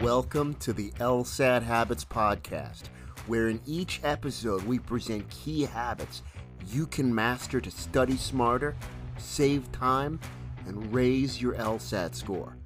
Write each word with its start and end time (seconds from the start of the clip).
Welcome 0.00 0.54
to 0.60 0.72
the 0.72 0.92
LSAT 0.92 1.62
Habits 1.62 2.06
Podcast, 2.06 2.84
where 3.26 3.50
in 3.50 3.60
each 3.66 4.00
episode 4.02 4.62
we 4.64 4.78
present 4.78 5.28
key 5.28 5.60
habits 5.64 6.22
you 6.68 6.86
can 6.86 7.14
master 7.14 7.60
to 7.60 7.70
study 7.70 8.16
smarter, 8.16 8.74
save 9.18 9.70
time, 9.72 10.18
and 10.66 10.90
raise 10.90 11.42
your 11.42 11.52
LSAT 11.52 12.14
score. 12.14 12.56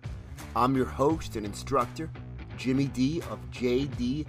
I'm 0.54 0.76
your 0.76 0.86
host 0.86 1.34
and 1.34 1.44
instructor, 1.44 2.08
Jimmy 2.56 2.86
D 2.86 3.20
of 3.22 3.40
JDLSAT.com. 3.50 4.26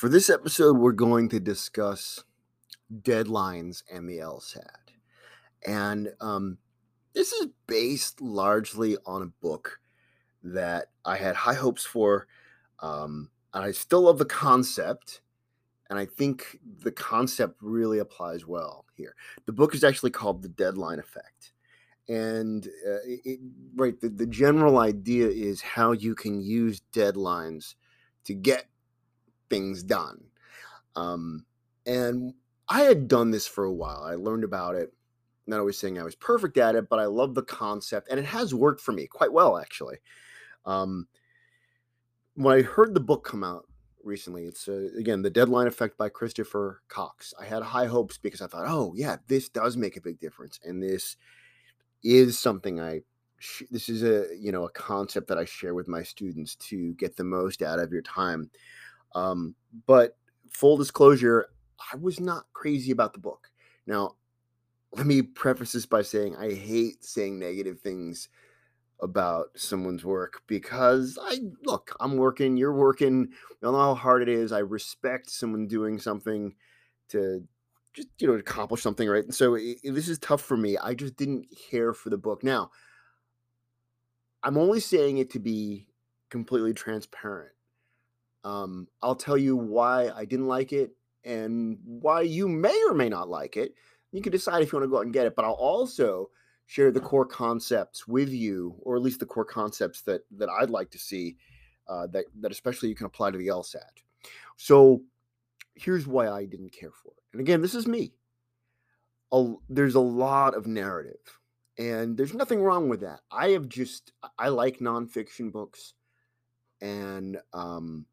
For 0.00 0.08
this 0.08 0.30
episode, 0.30 0.78
we're 0.78 0.92
going 0.92 1.28
to 1.28 1.38
discuss 1.38 2.24
deadlines 3.02 3.82
and 3.92 4.08
the 4.08 4.16
LSAT. 4.16 4.94
And 5.66 6.14
um, 6.22 6.56
this 7.12 7.32
is 7.32 7.48
based 7.66 8.22
largely 8.22 8.96
on 9.04 9.20
a 9.20 9.26
book 9.26 9.78
that 10.42 10.86
I 11.04 11.18
had 11.18 11.36
high 11.36 11.52
hopes 11.52 11.84
for. 11.84 12.28
Um, 12.78 13.28
and 13.52 13.62
I 13.62 13.72
still 13.72 14.00
love 14.00 14.16
the 14.16 14.24
concept. 14.24 15.20
And 15.90 15.98
I 15.98 16.06
think 16.06 16.58
the 16.82 16.92
concept 16.92 17.56
really 17.60 17.98
applies 17.98 18.46
well 18.46 18.86
here. 18.96 19.14
The 19.44 19.52
book 19.52 19.74
is 19.74 19.84
actually 19.84 20.12
called 20.12 20.40
The 20.40 20.48
Deadline 20.48 20.98
Effect. 20.98 21.52
And 22.08 22.66
uh, 22.88 23.04
it, 23.04 23.38
right, 23.76 24.00
the, 24.00 24.08
the 24.08 24.26
general 24.26 24.78
idea 24.78 25.28
is 25.28 25.60
how 25.60 25.92
you 25.92 26.14
can 26.14 26.40
use 26.40 26.80
deadlines 26.90 27.74
to 28.24 28.32
get 28.32 28.69
things 29.50 29.82
done. 29.82 30.24
Um, 30.96 31.44
and 31.86 32.34
I 32.68 32.82
had 32.82 33.08
done 33.08 33.30
this 33.30 33.46
for 33.46 33.64
a 33.64 33.72
while. 33.72 34.02
I 34.04 34.14
learned 34.14 34.44
about 34.44 34.76
it. 34.76 34.92
Not 35.46 35.58
always 35.58 35.78
saying 35.78 35.98
I 35.98 36.04
was 36.04 36.14
perfect 36.14 36.56
at 36.56 36.76
it, 36.76 36.88
but 36.88 37.00
I 37.00 37.06
love 37.06 37.34
the 37.34 37.42
concept, 37.42 38.08
and 38.08 38.20
it 38.20 38.26
has 38.26 38.54
worked 38.54 38.80
for 38.80 38.92
me 38.92 39.06
quite 39.06 39.32
well, 39.32 39.58
actually. 39.58 39.96
Um, 40.64 41.08
when 42.34 42.56
I 42.56 42.62
heard 42.62 42.94
the 42.94 43.00
book 43.00 43.24
come 43.24 43.42
out 43.42 43.66
recently, 44.04 44.44
it's 44.44 44.68
uh, 44.68 44.88
again 44.96 45.22
the 45.22 45.30
Deadline 45.30 45.66
Effect 45.66 45.98
by 45.98 46.08
Christopher 46.08 46.82
Cox. 46.88 47.34
I 47.40 47.46
had 47.46 47.62
high 47.62 47.86
hopes 47.86 48.18
because 48.18 48.40
I 48.40 48.46
thought, 48.46 48.66
oh 48.68 48.92
yeah, 48.96 49.16
this 49.26 49.48
does 49.48 49.76
make 49.76 49.96
a 49.96 50.00
big 50.00 50.20
difference, 50.20 50.60
and 50.64 50.80
this 50.80 51.16
is 52.04 52.38
something 52.38 52.80
I. 52.80 53.00
This 53.70 53.88
is 53.88 54.04
a 54.04 54.26
you 54.38 54.52
know 54.52 54.64
a 54.64 54.70
concept 54.70 55.26
that 55.28 55.38
I 55.38 55.46
share 55.46 55.74
with 55.74 55.88
my 55.88 56.02
students 56.02 56.54
to 56.56 56.92
get 56.94 57.16
the 57.16 57.24
most 57.24 57.62
out 57.62 57.78
of 57.78 57.90
your 57.90 58.02
time 58.02 58.50
um, 59.14 59.54
but 59.86 60.16
full 60.50 60.76
disclosure, 60.76 61.46
I 61.92 61.96
was 61.96 62.20
not 62.20 62.44
crazy 62.52 62.90
about 62.90 63.12
the 63.12 63.18
book. 63.18 63.50
Now, 63.86 64.16
let 64.92 65.06
me 65.06 65.22
preface 65.22 65.72
this 65.72 65.86
by 65.86 66.02
saying 66.02 66.36
I 66.36 66.52
hate 66.52 67.04
saying 67.04 67.38
negative 67.38 67.80
things 67.80 68.28
about 69.02 69.46
someone's 69.56 70.04
work 70.04 70.42
because 70.46 71.18
I 71.20 71.38
look, 71.64 71.96
I'm 72.00 72.16
working, 72.16 72.56
you're 72.56 72.74
working. 72.74 73.28
I 73.62 73.66
know 73.66 73.72
how 73.72 73.94
hard 73.94 74.22
it 74.22 74.28
is. 74.28 74.52
I 74.52 74.58
respect 74.58 75.30
someone 75.30 75.66
doing 75.66 75.98
something 75.98 76.54
to 77.08 77.42
just 77.92 78.08
you 78.18 78.28
know 78.28 78.34
accomplish 78.34 78.82
something, 78.82 79.08
right? 79.08 79.24
And 79.24 79.34
so 79.34 79.54
it, 79.54 79.78
this 79.84 80.08
is 80.08 80.18
tough 80.18 80.42
for 80.42 80.56
me. 80.56 80.76
I 80.76 80.94
just 80.94 81.16
didn't 81.16 81.46
care 81.70 81.92
for 81.92 82.10
the 82.10 82.18
book. 82.18 82.44
Now, 82.44 82.70
I'm 84.42 84.58
only 84.58 84.80
saying 84.80 85.18
it 85.18 85.30
to 85.30 85.38
be 85.38 85.86
completely 86.28 86.72
transparent. 86.72 87.52
Um, 88.44 88.88
I'll 89.02 89.16
tell 89.16 89.36
you 89.36 89.56
why 89.56 90.10
I 90.14 90.24
didn't 90.24 90.48
like 90.48 90.72
it 90.72 90.92
and 91.24 91.78
why 91.84 92.22
you 92.22 92.48
may 92.48 92.82
or 92.88 92.94
may 92.94 93.08
not 93.08 93.28
like 93.28 93.56
it. 93.56 93.74
You 94.12 94.22
can 94.22 94.32
decide 94.32 94.62
if 94.62 94.72
you 94.72 94.78
want 94.78 94.84
to 94.84 94.90
go 94.90 94.98
out 94.98 95.04
and 95.04 95.12
get 95.12 95.26
it, 95.26 95.36
but 95.36 95.44
I'll 95.44 95.52
also 95.52 96.30
share 96.66 96.90
the 96.90 97.00
core 97.00 97.26
concepts 97.26 98.06
with 98.06 98.30
you, 98.30 98.76
or 98.82 98.96
at 98.96 99.02
least 99.02 99.20
the 99.20 99.26
core 99.26 99.44
concepts 99.44 100.02
that 100.02 100.22
that 100.30 100.48
I'd 100.48 100.70
like 100.70 100.90
to 100.92 100.98
see 100.98 101.36
uh, 101.88 102.06
that 102.08 102.24
that 102.40 102.52
especially 102.52 102.88
you 102.88 102.94
can 102.94 103.06
apply 103.06 103.30
to 103.30 103.38
the 103.38 103.48
LSAT. 103.48 104.02
So 104.56 105.02
here's 105.74 106.06
why 106.06 106.28
I 106.28 106.44
didn't 106.44 106.72
care 106.72 106.92
for 106.92 107.08
it. 107.08 107.22
And 107.32 107.40
again, 107.40 107.62
this 107.62 107.74
is 107.74 107.86
me. 107.86 108.12
A, 109.32 109.54
there's 109.68 109.94
a 109.94 110.00
lot 110.00 110.54
of 110.54 110.66
narrative, 110.66 111.38
and 111.78 112.16
there's 112.16 112.34
nothing 112.34 112.62
wrong 112.62 112.88
with 112.88 113.00
that. 113.00 113.20
I 113.30 113.50
have 113.50 113.68
just 113.68 114.12
I 114.38 114.48
like 114.48 114.78
nonfiction 114.78 115.52
books, 115.52 115.94
and 116.80 117.38
um, 117.52 118.06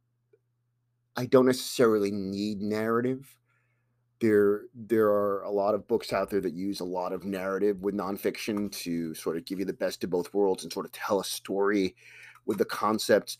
I 1.17 1.25
don't 1.25 1.47
necessarily 1.47 2.11
need 2.11 2.61
narrative. 2.61 3.35
There, 4.19 4.61
there 4.73 5.09
are 5.09 5.41
a 5.41 5.51
lot 5.51 5.75
of 5.75 5.87
books 5.87 6.13
out 6.13 6.29
there 6.29 6.41
that 6.41 6.53
use 6.53 6.79
a 6.79 6.85
lot 6.85 7.11
of 7.11 7.25
narrative 7.25 7.81
with 7.81 7.95
nonfiction 7.95 8.71
to 8.83 9.13
sort 9.15 9.37
of 9.37 9.45
give 9.45 9.59
you 9.59 9.65
the 9.65 9.73
best 9.73 10.03
of 10.03 10.11
both 10.11 10.33
worlds 10.33 10.63
and 10.63 10.71
sort 10.71 10.85
of 10.85 10.91
tell 10.91 11.19
a 11.19 11.25
story 11.25 11.95
with 12.45 12.59
the 12.59 12.65
concepts. 12.65 13.37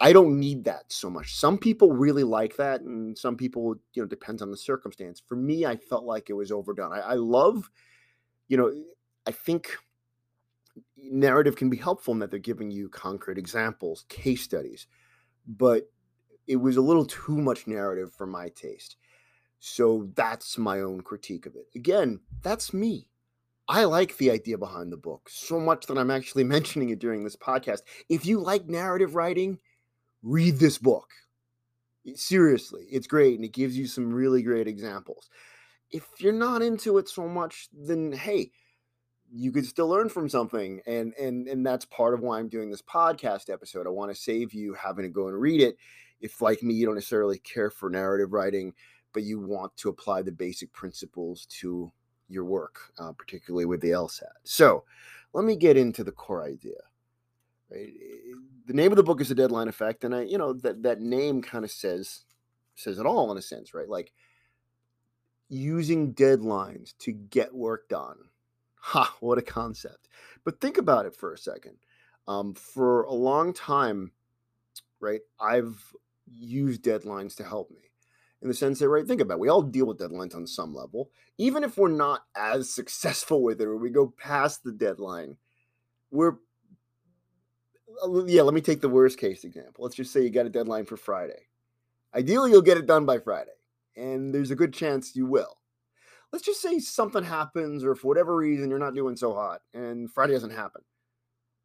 I 0.00 0.12
don't 0.12 0.38
need 0.38 0.64
that 0.64 0.84
so 0.88 1.08
much. 1.08 1.34
Some 1.36 1.56
people 1.56 1.92
really 1.92 2.24
like 2.24 2.56
that, 2.56 2.80
and 2.82 3.16
some 3.16 3.36
people, 3.36 3.76
you 3.94 4.02
know, 4.02 4.08
depends 4.08 4.42
on 4.42 4.50
the 4.50 4.56
circumstance. 4.56 5.22
For 5.26 5.36
me, 5.36 5.64
I 5.64 5.76
felt 5.76 6.04
like 6.04 6.30
it 6.30 6.34
was 6.34 6.52
overdone. 6.52 6.92
I, 6.92 7.00
I 7.00 7.14
love, 7.14 7.70
you 8.48 8.56
know, 8.56 8.72
I 9.26 9.30
think 9.30 9.76
narrative 10.96 11.56
can 11.56 11.70
be 11.70 11.76
helpful 11.76 12.12
in 12.12 12.20
that 12.20 12.30
they're 12.30 12.40
giving 12.40 12.70
you 12.70 12.88
concrete 12.88 13.38
examples, 13.38 14.04
case 14.08 14.42
studies, 14.42 14.86
but 15.46 15.90
it 16.46 16.56
was 16.56 16.76
a 16.76 16.82
little 16.82 17.06
too 17.06 17.36
much 17.36 17.66
narrative 17.66 18.12
for 18.12 18.26
my 18.26 18.48
taste. 18.48 18.96
So 19.58 20.10
that's 20.14 20.58
my 20.58 20.80
own 20.80 21.00
critique 21.00 21.46
of 21.46 21.56
it. 21.56 21.66
Again, 21.74 22.20
that's 22.42 22.74
me. 22.74 23.08
I 23.66 23.84
like 23.84 24.18
the 24.18 24.30
idea 24.30 24.58
behind 24.58 24.92
the 24.92 24.98
book 24.98 25.30
so 25.30 25.58
much 25.58 25.86
that 25.86 25.96
I'm 25.96 26.10
actually 26.10 26.44
mentioning 26.56 26.90
it 26.90 26.98
during 26.98 27.24
this 27.24 27.36
podcast. 27.36 27.80
If 28.08 28.26
you 28.26 28.40
like 28.40 28.68
narrative 28.68 29.14
writing, 29.14 29.58
read 30.22 30.58
this 30.58 30.78
book. 30.78 31.08
Seriously, 32.14 32.84
it's 32.90 33.06
great 33.06 33.36
and 33.36 33.44
it 33.44 33.52
gives 33.54 33.78
you 33.78 33.86
some 33.86 34.12
really 34.12 34.42
great 34.42 34.68
examples. 34.68 35.30
If 35.90 36.06
you're 36.18 36.32
not 36.34 36.60
into 36.60 36.98
it 36.98 37.08
so 37.08 37.26
much, 37.26 37.68
then 37.72 38.12
hey, 38.12 38.50
you 39.32 39.50
could 39.50 39.64
still 39.64 39.88
learn 39.88 40.10
from 40.10 40.28
something 40.28 40.82
and 40.86 41.14
and 41.14 41.48
and 41.48 41.66
that's 41.66 41.86
part 41.86 42.12
of 42.12 42.20
why 42.20 42.38
I'm 42.38 42.48
doing 42.50 42.70
this 42.70 42.82
podcast 42.82 43.48
episode. 43.50 43.86
I 43.86 43.90
want 43.90 44.10
to 44.10 44.20
save 44.20 44.52
you 44.52 44.74
having 44.74 45.04
to 45.04 45.08
go 45.08 45.28
and 45.28 45.40
read 45.40 45.62
it 45.62 45.78
if 46.24 46.40
like 46.40 46.62
me 46.62 46.72
you 46.74 46.86
don't 46.86 46.94
necessarily 46.94 47.38
care 47.38 47.70
for 47.70 47.90
narrative 47.90 48.32
writing 48.32 48.72
but 49.12 49.22
you 49.22 49.38
want 49.38 49.76
to 49.76 49.90
apply 49.90 50.22
the 50.22 50.32
basic 50.32 50.72
principles 50.72 51.46
to 51.46 51.92
your 52.28 52.44
work 52.44 52.80
uh, 52.98 53.12
particularly 53.12 53.66
with 53.66 53.80
the 53.82 53.90
lsat 53.90 54.32
so 54.42 54.82
let 55.34 55.44
me 55.44 55.54
get 55.54 55.76
into 55.76 56.02
the 56.02 56.10
core 56.10 56.44
idea 56.44 56.80
right? 57.70 57.92
The 58.66 58.72
name 58.72 58.90
of 58.90 58.96
the 58.96 59.02
book 59.02 59.20
is 59.20 59.28
the 59.28 59.34
deadline 59.34 59.68
effect 59.68 60.02
and 60.02 60.14
i 60.14 60.22
you 60.22 60.38
know 60.38 60.54
that 60.54 60.82
that 60.82 61.00
name 61.00 61.42
kind 61.42 61.64
of 61.64 61.70
says 61.70 62.24
says 62.74 62.98
it 62.98 63.06
all 63.06 63.30
in 63.30 63.38
a 63.38 63.42
sense 63.42 63.74
right? 63.74 63.88
Like 63.88 64.12
using 65.50 66.14
deadlines 66.14 66.96
to 66.98 67.12
get 67.12 67.54
work 67.54 67.88
done. 67.88 68.16
Ha 68.76 69.14
what 69.20 69.38
a 69.38 69.42
concept. 69.42 70.08
But 70.42 70.60
think 70.60 70.78
about 70.78 71.06
it 71.06 71.14
for 71.14 71.32
a 71.32 71.38
second. 71.38 71.76
Um, 72.26 72.54
for 72.54 73.02
a 73.02 73.12
long 73.12 73.52
time 73.52 74.10
right 75.04 75.20
i've 75.38 75.78
use 76.26 76.78
deadlines 76.78 77.36
to 77.36 77.44
help 77.44 77.70
me 77.70 77.90
in 78.44 78.48
the 78.48 78.54
sense 78.54 78.78
that 78.78 78.90
right 78.90 79.06
think 79.06 79.22
about 79.22 79.34
it, 79.34 79.40
we 79.40 79.48
all 79.48 79.62
deal 79.62 79.86
with 79.86 79.98
deadlines 79.98 80.36
on 80.36 80.46
some 80.46 80.74
level. 80.74 81.10
Even 81.38 81.64
if 81.64 81.78
we're 81.78 81.88
not 81.88 82.24
as 82.36 82.68
successful 82.70 83.42
with 83.42 83.60
it 83.60 83.66
or 83.66 83.76
we 83.76 83.90
go 83.90 84.12
past 84.18 84.62
the 84.62 84.72
deadline 84.72 85.36
we're 86.10 86.34
yeah 88.26 88.42
let 88.42 88.54
me 88.54 88.60
take 88.60 88.80
the 88.80 88.88
worst 88.88 89.18
case 89.18 89.44
example. 89.44 89.82
Let's 89.82 89.96
just 89.96 90.12
say 90.12 90.22
you 90.22 90.30
got 90.30 90.46
a 90.46 90.50
deadline 90.50 90.84
for 90.84 90.96
friday. 90.96 91.48
Ideally 92.14 92.50
you'll 92.50 92.62
get 92.62 92.76
it 92.76 92.86
done 92.86 93.06
by 93.06 93.18
friday 93.18 93.50
and 93.96 94.32
there's 94.32 94.50
a 94.50 94.56
good 94.56 94.74
chance 94.74 95.16
you 95.16 95.26
will. 95.26 95.56
Let's 96.32 96.44
just 96.44 96.60
say 96.60 96.78
something 96.80 97.24
happens 97.24 97.82
or 97.82 97.94
for 97.94 98.08
whatever 98.08 98.36
reason 98.36 98.68
you're 98.68 98.78
not 98.78 98.94
doing 98.94 99.16
so 99.16 99.32
hot 99.32 99.62
and 99.72 100.12
friday 100.12 100.34
doesn't 100.34 100.50
happen. 100.50 100.82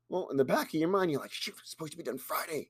Well 0.07 0.29
in 0.29 0.38
the 0.38 0.45
back 0.45 0.67
of 0.69 0.79
your 0.79 0.89
mind 0.89 1.12
you're 1.12 1.19
like 1.19 1.33
shoot 1.33 1.55
it's 1.59 1.71
supposed 1.71 1.91
to 1.91 1.97
be 1.97 2.03
done 2.03 2.17
friday 2.17 2.69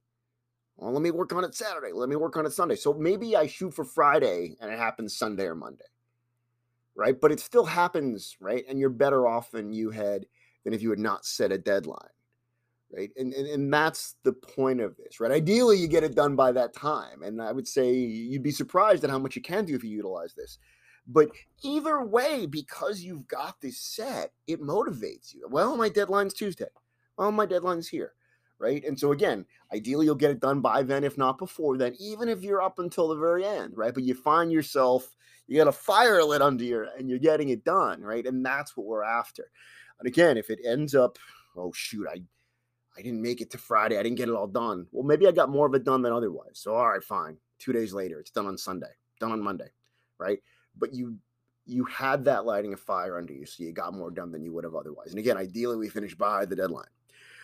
well, 0.80 0.94
let 0.94 1.02
me 1.02 1.12
work 1.12 1.34
on 1.34 1.44
it 1.44 1.54
Saturday. 1.54 1.92
Let 1.94 2.08
me 2.08 2.16
work 2.16 2.38
on 2.38 2.46
it 2.46 2.54
Sunday. 2.54 2.78
So 2.78 2.94
maybe 2.94 3.36
I 3.36 3.48
shoot 3.48 3.74
for 3.74 3.84
Friday 3.84 4.56
and 4.62 4.72
it 4.72 4.80
happens 4.80 5.18
Sunday 5.18 5.44
or 5.44 5.56
Monday. 5.56 5.84
Right. 6.96 7.20
But 7.20 7.34
it 7.34 7.42
still 7.42 7.66
happens. 7.66 8.38
Right. 8.40 8.64
And 8.68 8.80
you're 8.80 8.90
better 8.90 9.28
off 9.28 9.52
than 9.52 9.74
you 9.74 9.90
had 9.90 10.26
than 10.64 10.74
if 10.74 10.82
you 10.82 10.90
had 10.90 11.00
not 11.00 11.26
set 11.26 11.52
a 11.52 11.58
deadline. 11.58 12.00
Right. 12.92 13.12
And, 13.18 13.34
and, 13.34 13.46
and 13.48 13.74
that's 13.74 14.16
the 14.24 14.32
point 14.32 14.80
of 14.80 14.96
this. 14.96 15.20
Right. 15.20 15.32
Ideally, 15.32 15.78
you 15.78 15.88
get 15.88 16.06
it 16.06 16.16
done 16.16 16.38
by 16.38 16.54
that 16.54 16.74
time. 16.74 17.24
And 17.24 17.42
I 17.42 17.52
would 17.52 17.68
say 17.68 17.94
you'd 17.94 18.42
be 18.42 18.52
surprised 18.52 19.04
at 19.04 19.10
how 19.10 19.20
much 19.20 19.36
you 19.36 19.42
can 19.42 19.66
do 19.66 19.76
if 19.76 19.84
you 19.84 19.92
utilize 19.92 20.34
this. 20.34 20.60
But 21.08 21.30
either 21.64 22.04
way, 22.04 22.46
because 22.46 23.02
you've 23.02 23.28
got 23.28 23.60
this 23.60 23.80
set, 23.80 24.32
it 24.48 24.62
motivates 24.62 25.34
you. 25.34 25.48
Well, 25.50 25.76
my 25.76 25.90
deadline's 25.90 26.34
Tuesday. 26.34 26.68
Well, 27.18 27.32
my 27.32 27.46
deadline's 27.46 27.90
here. 27.90 28.14
Right. 28.60 28.84
And 28.84 29.00
so, 29.00 29.14
again, 29.14 29.46
ideally, 29.74 30.06
you'll 30.06 30.16
get 30.16 30.32
it 30.32 30.42
done 30.42 30.60
by 30.60 30.84
then, 30.84 31.06
if 31.06 31.18
not 31.18 31.38
before 31.38 31.78
then, 31.78 31.96
even 31.98 32.28
if 32.28 32.44
you're 32.44 32.62
up 32.62 32.80
until 32.80 33.08
the 33.08 33.16
very 33.16 33.46
end. 33.46 33.78
Right. 33.78 33.94
But 33.94 34.04
you 34.04 34.14
find 34.14 34.52
yourself, 34.52 35.16
you 35.48 35.58
got 35.58 35.70
a 35.70 35.72
fire 35.72 36.22
lit 36.24 36.42
under 36.42 36.64
you 36.64 36.86
and 36.98 37.10
you're 37.10 37.20
getting 37.20 37.50
it 37.50 37.64
done. 37.64 38.02
Right. 38.02 38.26
And 38.26 38.46
that's 38.46 38.76
what 38.76 38.86
we're 38.86 39.04
after. 39.04 39.50
And 40.00 40.08
again, 40.08 40.38
if 40.38 40.50
it 40.50 40.60
ends 40.66 40.94
up, 40.94 41.18
oh, 41.56 41.72
shoot, 41.72 42.06
I, 42.10 42.22
I 42.98 43.02
didn't 43.02 43.22
make 43.22 43.40
it 43.40 43.50
to 43.52 43.58
Friday. 43.58 43.98
I 43.98 44.04
didn't 44.04 44.18
get 44.18 44.28
it 44.28 44.36
all 44.36 44.48
done. 44.48 44.88
Well, 44.92 45.06
maybe 45.06 45.26
I 45.26 45.32
got 45.32 45.50
more 45.50 45.66
of 45.66 45.74
it 45.74 45.86
done 45.86 46.02
than 46.02 46.12
otherwise. 46.12 46.56
So, 46.56 46.76
all 46.76 46.90
right, 46.90 47.04
fine. 47.04 47.38
Two 47.60 47.72
days 47.72 47.94
later, 47.94 48.20
it's 48.20 48.32
done 48.32 48.48
on 48.48 48.58
Sunday, 48.58 48.92
done 49.20 49.32
on 49.32 49.42
Monday, 49.42 49.70
right? 50.18 50.40
But 50.78 50.94
you 50.94 51.18
you 51.66 51.84
had 51.86 52.26
that 52.26 52.46
lighting 52.46 52.74
a 52.74 52.78
fire 52.78 53.18
under 53.18 53.32
you, 53.32 53.46
so 53.46 53.64
you 53.64 53.72
got 53.72 53.94
more 53.94 54.10
done 54.10 54.32
than 54.32 54.44
you 54.44 54.52
would 54.54 54.64
have 54.64 54.76
otherwise. 54.76 55.12
And 55.12 55.20
again, 55.20 55.38
ideally, 55.38 55.78
we 55.78 55.88
finish 55.88 56.16
by 56.16 56.46
the 56.46 56.56
deadline. 56.56 56.88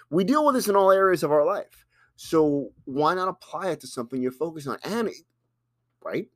We 0.09 0.23
deal 0.23 0.45
with 0.45 0.55
this 0.55 0.67
in 0.67 0.75
all 0.75 0.91
areas 0.91 1.23
of 1.23 1.31
our 1.31 1.45
life. 1.45 1.85
So 2.15 2.71
why 2.85 3.13
not 3.13 3.27
apply 3.27 3.69
it 3.69 3.81
to 3.81 3.87
something 3.87 4.21
you're 4.21 4.31
focused 4.31 4.67
on? 4.67 4.77
And 4.83 5.09
right, 6.03 6.27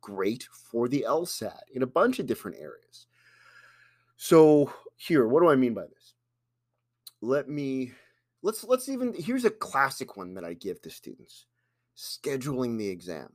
great 0.00 0.48
for 0.70 0.88
the 0.88 1.04
LSAT 1.06 1.60
in 1.72 1.82
a 1.82 1.86
bunch 1.86 2.18
of 2.18 2.26
different 2.26 2.58
areas. 2.58 3.06
So 4.16 4.72
here, 4.96 5.26
what 5.26 5.40
do 5.40 5.48
I 5.48 5.56
mean 5.56 5.74
by 5.74 5.86
this? 5.86 6.14
Let 7.20 7.48
me 7.48 7.92
let's 8.42 8.64
let's 8.64 8.88
even 8.88 9.14
here's 9.14 9.44
a 9.44 9.50
classic 9.50 10.16
one 10.16 10.34
that 10.34 10.44
I 10.44 10.54
give 10.54 10.80
to 10.82 10.90
students. 10.90 11.46
Scheduling 11.96 12.78
the 12.78 12.88
exam. 12.88 13.32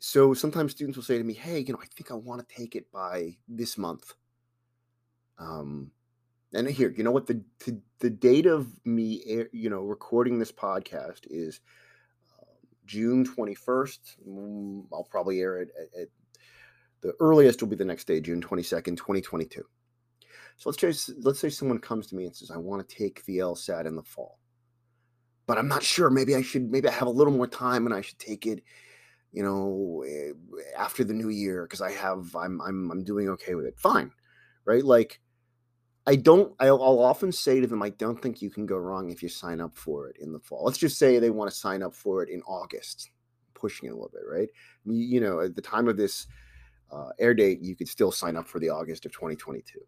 So 0.00 0.34
sometimes 0.34 0.72
students 0.72 0.96
will 0.96 1.04
say 1.04 1.18
to 1.18 1.24
me, 1.24 1.34
"Hey, 1.34 1.60
you 1.60 1.72
know, 1.72 1.80
I 1.82 1.86
think 1.86 2.10
I 2.10 2.14
want 2.14 2.46
to 2.46 2.54
take 2.54 2.76
it 2.76 2.90
by 2.92 3.36
this 3.48 3.78
month." 3.78 4.14
Um, 5.38 5.92
and 6.54 6.68
here, 6.68 6.92
you 6.96 7.04
know 7.04 7.10
what 7.10 7.26
the 7.26 7.42
the, 7.64 7.80
the 8.00 8.10
date 8.10 8.46
of 8.46 8.68
me, 8.84 9.44
you 9.52 9.70
know, 9.70 9.82
recording 9.82 10.38
this 10.38 10.52
podcast 10.52 11.26
is 11.30 11.60
uh, 12.40 12.44
June 12.86 13.24
twenty 13.24 13.54
first. 13.54 14.16
Mm, 14.28 14.86
I'll 14.92 15.08
probably 15.10 15.40
air 15.40 15.60
it 15.60 15.70
at, 15.78 16.00
at 16.02 16.08
the 17.00 17.14
earliest 17.20 17.60
will 17.62 17.68
be 17.68 17.76
the 17.76 17.84
next 17.84 18.06
day, 18.06 18.20
June 18.20 18.42
22nd, 18.42 18.96
2022. 18.96 19.62
So 20.56 20.70
let's 20.70 20.80
say, 20.80 21.12
let's 21.22 21.38
say 21.38 21.48
someone 21.48 21.78
comes 21.78 22.08
to 22.08 22.16
me 22.16 22.24
and 22.24 22.34
says, 22.34 22.50
I 22.50 22.56
want 22.56 22.86
to 22.86 22.96
take 22.96 23.24
the 23.24 23.38
LSAT 23.38 23.86
in 23.86 23.94
the 23.94 24.02
fall, 24.02 24.38
but 25.46 25.58
I'm 25.58 25.68
not 25.68 25.84
sure. 25.84 26.10
Maybe 26.10 26.34
I 26.34 26.42
should, 26.42 26.70
maybe 26.70 26.88
I 26.88 26.92
have 26.92 27.06
a 27.06 27.12
little 27.12 27.32
more 27.32 27.46
time 27.46 27.86
and 27.86 27.94
I 27.94 28.00
should 28.00 28.18
take 28.18 28.46
it, 28.46 28.64
you 29.32 29.44
know, 29.44 30.04
eh, 30.06 30.32
after 30.76 31.04
the 31.04 31.14
new 31.14 31.28
year 31.28 31.62
because 31.62 31.80
I 31.80 31.92
have, 31.92 32.34
I'm, 32.34 32.60
I'm, 32.60 32.90
I'm 32.90 33.04
doing 33.04 33.28
okay 33.30 33.54
with 33.54 33.66
it. 33.66 33.78
Fine. 33.78 34.10
Right. 34.64 34.84
Like, 34.84 35.20
I 36.08 36.16
don't, 36.16 36.54
I'll, 36.58 36.80
often 36.80 37.30
say 37.30 37.60
to 37.60 37.66
them, 37.66 37.82
I 37.82 37.90
don't 37.90 38.20
think 38.22 38.40
you 38.40 38.48
can 38.48 38.64
go 38.64 38.78
wrong 38.78 39.10
if 39.10 39.22
you 39.22 39.28
sign 39.28 39.60
up 39.60 39.76
for 39.76 40.08
it 40.08 40.16
in 40.22 40.32
the 40.32 40.38
fall. 40.38 40.64
Let's 40.64 40.78
just 40.78 40.98
say 40.98 41.18
they 41.18 41.28
want 41.28 41.50
to 41.50 41.56
sign 41.56 41.82
up 41.82 41.94
for 41.94 42.22
it 42.22 42.30
in 42.30 42.40
August, 42.44 43.10
pushing 43.52 43.90
it 43.90 43.92
a 43.92 43.94
little 43.94 44.08
bit, 44.10 44.22
right? 44.26 44.48
You, 44.86 44.94
you 44.94 45.20
know, 45.20 45.40
at 45.40 45.54
the 45.54 45.60
time 45.60 45.86
of 45.86 45.98
this, 45.98 46.26
uh, 46.90 47.10
air 47.18 47.34
date, 47.34 47.60
you 47.60 47.76
could 47.76 47.88
still 47.88 48.10
sign 48.10 48.36
up 48.36 48.48
for 48.48 48.58
the 48.58 48.70
August 48.70 49.04
of 49.04 49.12
2022. 49.12 49.80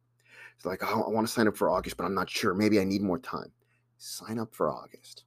It's 0.56 0.66
like, 0.66 0.82
oh, 0.82 1.04
I 1.06 1.08
want 1.08 1.26
to 1.26 1.32
sign 1.32 1.48
up 1.48 1.56
for 1.56 1.70
August, 1.70 1.96
but 1.96 2.04
I'm 2.04 2.14
not 2.14 2.28
sure. 2.28 2.52
Maybe 2.52 2.78
I 2.78 2.84
need 2.84 3.00
more 3.00 3.18
time. 3.18 3.50
Sign 3.96 4.38
up 4.38 4.54
for 4.54 4.70
August. 4.70 5.24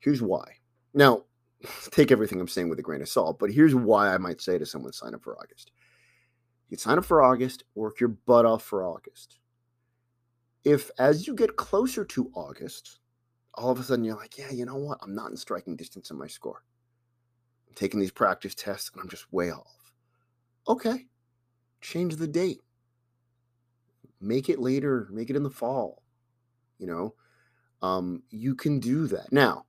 Here's 0.00 0.20
why. 0.20 0.44
Now, 0.92 1.24
take 1.90 2.12
everything 2.12 2.38
I'm 2.38 2.48
saying 2.48 2.68
with 2.68 2.78
a 2.78 2.82
grain 2.82 3.00
of 3.00 3.08
salt, 3.08 3.38
but 3.38 3.50
here's 3.50 3.74
why 3.74 4.12
I 4.12 4.18
might 4.18 4.42
say 4.42 4.58
to 4.58 4.66
someone, 4.66 4.92
sign 4.92 5.14
up 5.14 5.22
for 5.22 5.38
August. 5.38 5.70
You 6.68 6.76
sign 6.76 6.98
up 6.98 7.06
for 7.06 7.22
August, 7.22 7.64
work 7.74 7.98
your 7.98 8.10
butt 8.10 8.44
off 8.44 8.62
for 8.62 8.84
August. 8.84 9.38
If 10.64 10.90
as 10.98 11.26
you 11.26 11.34
get 11.34 11.56
closer 11.56 12.04
to 12.04 12.30
August, 12.34 13.00
all 13.54 13.70
of 13.70 13.80
a 13.80 13.82
sudden 13.82 14.04
you're 14.04 14.16
like, 14.16 14.38
yeah, 14.38 14.50
you 14.50 14.64
know 14.64 14.76
what? 14.76 14.98
I'm 15.02 15.14
not 15.14 15.30
in 15.30 15.36
striking 15.36 15.76
distance 15.76 16.10
in 16.10 16.18
my 16.18 16.26
score. 16.26 16.62
I'm 17.68 17.74
taking 17.74 18.00
these 18.00 18.12
practice 18.12 18.54
tests 18.54 18.90
and 18.92 19.00
I'm 19.00 19.08
just 19.08 19.32
way 19.32 19.50
off. 19.50 19.92
Okay, 20.68 21.06
change 21.80 22.16
the 22.16 22.28
date. 22.28 22.60
Make 24.20 24.48
it 24.48 24.58
later, 24.58 25.08
make 25.10 25.30
it 25.30 25.36
in 25.36 25.42
the 25.42 25.50
fall. 25.50 26.02
You 26.78 26.86
know, 26.86 27.14
um, 27.82 28.22
you 28.30 28.54
can 28.54 28.80
do 28.80 29.06
that. 29.08 29.32
Now, 29.32 29.64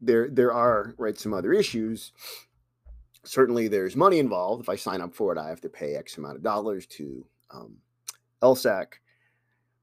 there 0.00 0.28
there 0.30 0.52
are 0.52 0.94
right 0.98 1.18
some 1.18 1.34
other 1.34 1.52
issues. 1.52 2.12
Certainly, 3.24 3.68
there's 3.68 3.96
money 3.96 4.18
involved. 4.18 4.62
If 4.62 4.68
I 4.68 4.76
sign 4.76 5.00
up 5.00 5.14
for 5.14 5.32
it, 5.32 5.38
I 5.38 5.48
have 5.48 5.60
to 5.62 5.68
pay 5.68 5.94
X 5.94 6.16
amount 6.18 6.36
of 6.36 6.42
dollars 6.42 6.86
to 6.86 7.26
um, 7.50 7.76
LSAC. 8.42 8.86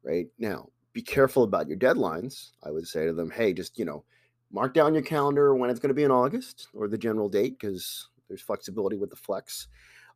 Right 0.07 0.27
now, 0.39 0.69
be 0.93 1.01
careful 1.01 1.43
about 1.43 1.67
your 1.67 1.77
deadlines. 1.77 2.51
I 2.63 2.71
would 2.71 2.87
say 2.87 3.05
to 3.05 3.13
them, 3.13 3.29
hey, 3.29 3.51
just 3.51 3.77
you 3.77 3.83
know, 3.83 4.05
mark 4.51 4.73
down 4.73 4.93
your 4.93 5.03
calendar 5.03 5.53
when 5.53 5.69
it's 5.69 5.81
going 5.81 5.89
to 5.89 5.93
be 5.93 6.05
in 6.05 6.11
August 6.11 6.69
or 6.73 6.87
the 6.87 6.97
general 6.97 7.27
date 7.27 7.59
because 7.59 8.07
there's 8.29 8.41
flexibility 8.41 8.95
with 8.95 9.09
the 9.09 9.17
flex. 9.17 9.67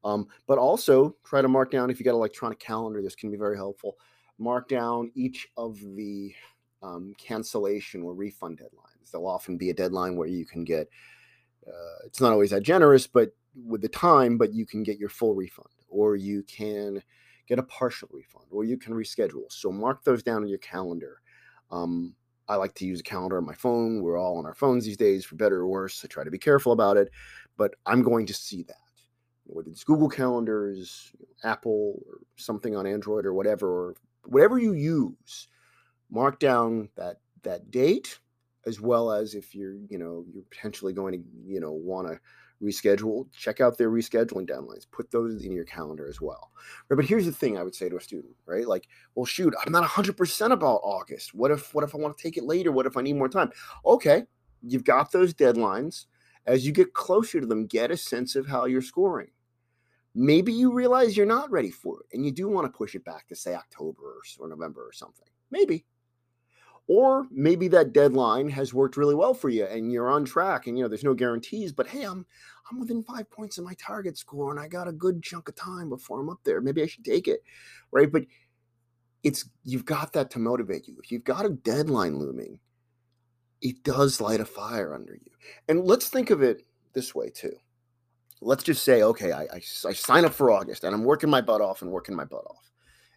Um, 0.06 0.28
but 0.48 0.58
also 0.58 1.18
try 1.26 1.42
to 1.42 1.50
mark 1.50 1.72
down 1.72 1.90
if 1.90 2.00
you 2.00 2.06
got 2.06 2.12
electronic 2.12 2.58
calendar. 2.58 3.02
This 3.02 3.16
can 3.16 3.30
be 3.32 3.38
very 3.38 3.58
helpful. 3.58 3.98
Mark 4.40 4.70
down 4.70 5.12
each 5.14 5.46
of 5.58 5.78
the 5.80 6.34
um, 6.82 7.14
cancellation 7.18 8.02
or 8.02 8.14
refund 8.14 8.60
deadlines. 8.60 9.12
There'll 9.12 9.28
often 9.28 9.58
be 9.58 9.72
a 9.72 9.76
deadline 9.76 10.16
where 10.16 10.30
you 10.30 10.46
can 10.46 10.64
get. 10.64 10.88
Uh, 11.68 12.06
it's 12.06 12.22
not 12.22 12.32
always 12.32 12.52
that 12.52 12.64
generous, 12.64 13.08
but 13.08 13.36
with 13.68 13.82
the 13.82 13.90
time, 13.90 14.38
but 14.38 14.54
you 14.54 14.66
can 14.66 14.84
get 14.84 14.98
your 14.98 15.10
full 15.10 15.36
refund, 15.36 15.68
or 15.90 16.16
you 16.16 16.44
can 16.44 17.04
get 17.48 17.60
a 17.60 17.64
partial 17.64 18.10
refund, 18.12 18.46
or 18.52 18.64
you 18.64 18.78
can 18.78 18.94
reschedule. 18.94 19.50
So 19.50 19.72
mark 19.72 20.04
those 20.04 20.24
down 20.24 20.44
in 20.44 20.50
your 20.50 20.60
calendar. 20.60 21.22
Um, 21.70 22.16
I 22.48 22.56
like 22.56 22.74
to 22.76 22.86
use 22.86 23.00
a 23.00 23.04
calendar 23.04 23.38
on 23.38 23.46
my 23.46 23.54
phone. 23.54 24.02
We're 24.02 24.18
all 24.18 24.38
on 24.38 24.46
our 24.46 24.54
phones 24.54 24.86
these 24.86 24.98
days, 24.98 25.26
for 25.26 25.36
better 25.36 25.62
or 25.62 25.68
worse. 25.68 26.02
I 26.04 26.08
try 26.08 26.24
to 26.24 26.32
be 26.32 26.38
careful 26.38 26.72
about 26.72 26.98
it, 26.98 27.10
but 27.58 27.76
I'm 27.86 28.02
going 28.02 28.26
to 28.26 28.34
see 28.34 28.64
that 28.64 28.76
whether 29.46 29.70
it's 29.70 29.84
Google 29.84 30.10
Calendars, 30.10 31.12
Apple, 31.44 32.02
or 32.08 32.20
something 32.38 32.76
on 32.76 32.88
Android 32.88 33.26
or 33.26 33.34
whatever, 33.34 33.68
or 33.68 33.96
whatever 34.26 34.58
you 34.58 34.74
use, 34.74 35.48
mark 36.10 36.40
down 36.40 36.90
that 36.96 37.18
that 37.44 37.72
date 37.72 38.20
as 38.66 38.80
well 38.80 39.12
as 39.12 39.34
if 39.34 39.56
you're 39.56 39.76
you 39.90 39.98
know 39.98 40.26
you're 40.32 40.44
potentially 40.50 40.94
going 40.94 41.14
to 41.14 41.24
you 41.46 41.60
know 41.60 41.72
want 41.72 42.08
to 42.08 42.20
reschedule 42.62 43.26
check 43.36 43.60
out 43.60 43.76
their 43.78 43.90
rescheduling 43.90 44.48
deadlines 44.48 44.86
put 44.92 45.10
those 45.10 45.44
in 45.44 45.52
your 45.52 45.66
calendar 45.66 46.08
as 46.08 46.22
well. 46.22 46.52
Right 46.90 46.96
but 46.96 47.06
here's 47.06 47.26
the 47.26 47.32
thing 47.32 47.58
i 47.58 47.64
would 47.64 47.76
say 47.76 47.90
to 47.90 47.98
a 47.98 48.02
student 48.02 48.36
right? 48.46 48.68
Like 48.68 48.88
well 49.16 49.26
shoot 49.26 49.54
i'm 49.66 49.72
not 49.72 49.88
100% 49.88 50.52
about 50.52 50.82
august. 50.84 51.34
What 51.34 51.52
if 51.52 51.74
what 51.74 51.84
if 51.84 51.96
i 51.96 51.98
want 51.98 52.18
to 52.18 52.22
take 52.24 52.38
it 52.38 52.44
later? 52.44 52.72
What 52.72 52.86
if 52.86 52.98
i 52.98 53.02
need 53.02 53.16
more 53.16 53.30
time? 53.30 53.52
Okay 53.86 54.26
you've 54.62 54.84
got 54.84 55.12
those 55.12 55.34
deadlines. 55.34 56.06
As 56.46 56.66
you 56.66 56.72
get 56.72 56.94
closer 56.94 57.40
to 57.40 57.46
them 57.46 57.68
get 57.68 57.92
a 57.92 57.98
sense 57.98 58.36
of 58.36 58.48
how 58.48 58.66
you're 58.66 58.82
scoring. 58.82 59.30
Maybe 60.14 60.52
you 60.52 60.74
realize 60.74 61.16
you're 61.16 61.26
not 61.26 61.52
ready 61.52 61.72
for 61.72 62.02
it 62.02 62.16
and 62.16 62.26
you 62.26 62.32
do 62.32 62.48
want 62.48 62.66
to 62.66 62.78
push 62.78 62.96
it 62.96 63.06
back 63.06 63.28
to 63.28 63.36
say 63.36 63.54
October 63.54 64.22
or 64.40 64.48
November 64.48 64.86
or 64.86 64.92
something. 64.92 65.28
Maybe. 65.52 65.86
Or 66.94 67.26
maybe 67.32 67.70
that 67.70 67.94
deadline 67.94 68.50
has 68.50 68.74
worked 68.74 68.98
really 68.98 69.16
well 69.16 69.34
for 69.34 69.48
you 69.48 69.64
and 69.64 69.94
you're 69.94 70.10
on 70.10 70.26
track 70.26 70.68
and 70.68 70.78
you 70.78 70.84
know 70.84 70.90
there's 70.90 71.06
no 71.06 71.14
guarantees, 71.14 71.72
but 71.72 71.88
hey, 71.88 72.04
I'm 72.04 72.26
I'm 72.70 72.82
within 72.82 73.02
5 73.02 73.32
points 73.32 73.58
of 73.58 73.64
my 73.64 73.76
target 73.76 74.18
score 74.18 74.52
and 74.52 74.60
I 74.60 74.68
got 74.68 74.90
a 74.90 74.92
good 74.92 75.24
chunk 75.24 75.48
of 75.48 75.56
time 75.56 75.88
before 75.88 76.20
I'm 76.20 76.30
up 76.30 76.40
there. 76.44 76.60
Maybe 76.60 76.84
I 76.84 76.88
should 76.88 77.06
take 77.06 77.30
it. 77.30 77.44
Right? 77.92 78.12
But 78.12 78.24
it's 79.24 79.46
you've 79.64 79.86
got 79.86 80.12
that 80.12 80.32
to 80.32 80.40
motivate 80.40 80.90
you. 80.90 80.98
If 81.02 81.14
you've 81.14 81.24
got 81.24 81.46
a 81.46 81.52
deadline 81.52 82.20
looming, 82.20 82.60
it 83.62 83.86
does 83.86 84.20
light 84.20 84.42
a 84.42 84.46
fire 84.46 84.94
under 84.94 85.14
you. 85.14 85.32
And 85.70 85.86
let's 85.86 86.10
think 86.10 86.30
of 86.30 86.44
it 86.44 86.66
this 86.92 87.16
way 87.16 87.30
too 87.30 87.56
let's 88.42 88.64
just 88.64 88.84
say, 88.84 89.04
okay, 89.04 89.32
I, 89.32 89.44
I, 89.44 89.62
I 89.86 89.94
sign 89.94 90.26
up 90.26 90.34
for 90.34 90.50
August 90.50 90.84
and 90.84 90.96
I'm 90.96 91.04
working 91.04 91.30
my 91.30 91.42
butt 91.42 91.62
off 91.62 91.84
and 91.84 91.92
working 91.92 92.16
my 92.16 92.26
butt 92.26 92.44
off. 92.50 92.71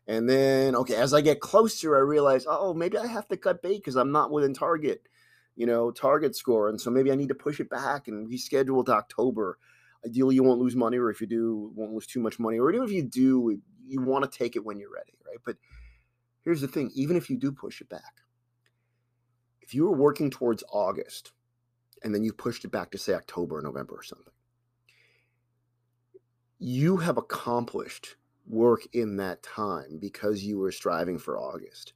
And 0.07 0.29
then, 0.29 0.77
okay, 0.77 0.97
as 0.97 1.15
I 1.15 1.23
get 1.23 1.41
closer, 1.41 1.97
I 1.97 2.01
realize, 2.01 2.45
oh, 2.49 2.75
maybe 2.75 2.99
I 2.99 3.07
have 3.07 3.27
to 3.29 3.37
cut 3.37 3.63
bait 3.63 3.79
because 3.79 3.97
I'm 3.97 4.13
not 4.13 4.31
within 4.31 4.53
target, 4.53 5.09
you 5.57 5.67
know, 5.67 5.91
target 5.91 6.37
score. 6.37 6.69
And 6.69 6.79
so 6.81 6.91
maybe 6.91 7.11
I 7.11 7.15
need 7.15 7.29
to 7.29 7.35
push 7.35 7.59
it 7.59 7.71
back 7.71 8.07
and 8.07 8.31
reschedule 8.31 8.85
to 8.85 8.93
October. 8.93 9.59
Ideally, 10.05 10.35
you 10.35 10.43
won't 10.43 10.61
lose 10.61 10.77
money, 10.77 10.99
or 10.99 11.09
if 11.11 11.23
you 11.23 11.27
do, 11.27 11.73
won't 11.75 11.93
lose 11.93 12.07
too 12.07 12.21
much 12.21 12.39
money. 12.39 12.59
Or 12.59 12.71
even 12.71 12.85
if 12.85 12.93
you 12.93 13.03
do, 13.03 13.59
you 13.87 14.03
want 14.03 14.31
to 14.31 14.39
take 14.39 14.57
it 14.57 14.65
when 14.65 14.79
you're 14.79 14.93
ready, 14.93 15.15
right? 15.27 15.39
But 15.43 15.57
here's 16.43 16.61
the 16.61 16.69
thing 16.69 16.91
even 16.95 17.17
if 17.17 17.31
you 17.31 17.39
do 17.39 17.51
push 17.51 17.81
it 17.81 17.89
back, 17.89 18.21
if 19.63 19.73
you 19.73 19.85
were 19.85 19.97
working 19.97 20.31
towards 20.31 20.63
August 20.71 21.33
and 22.03 22.15
then 22.15 22.23
you 22.23 22.35
pushed 22.35 22.67
it 22.67 22.71
back 22.71 22.91
to, 22.91 22.99
say, 22.99 23.15
October 23.15 23.57
or 23.57 23.63
November 23.63 23.95
or 23.95 24.03
something, 24.03 24.35
you 26.59 26.99
have 26.99 27.17
accomplished 27.17 28.17
work 28.47 28.83
in 28.93 29.17
that 29.17 29.43
time 29.43 29.99
because 30.01 30.45
you 30.45 30.59
were 30.59 30.73
striving 30.73 31.19
for 31.19 31.39
August, 31.39 31.93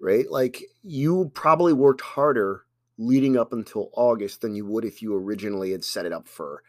right? 0.00 0.30
Like 0.30 0.62
you 0.82 1.30
probably 1.34 1.72
worked 1.72 2.00
harder 2.00 2.64
leading 2.98 3.36
up 3.36 3.52
until 3.52 3.90
August 3.94 4.40
than 4.40 4.54
you 4.54 4.66
would 4.66 4.84
if 4.84 5.02
you 5.02 5.14
originally 5.14 5.72
had 5.72 5.84
set 5.84 6.06
it 6.06 6.12
up 6.12 6.28
for 6.28 6.62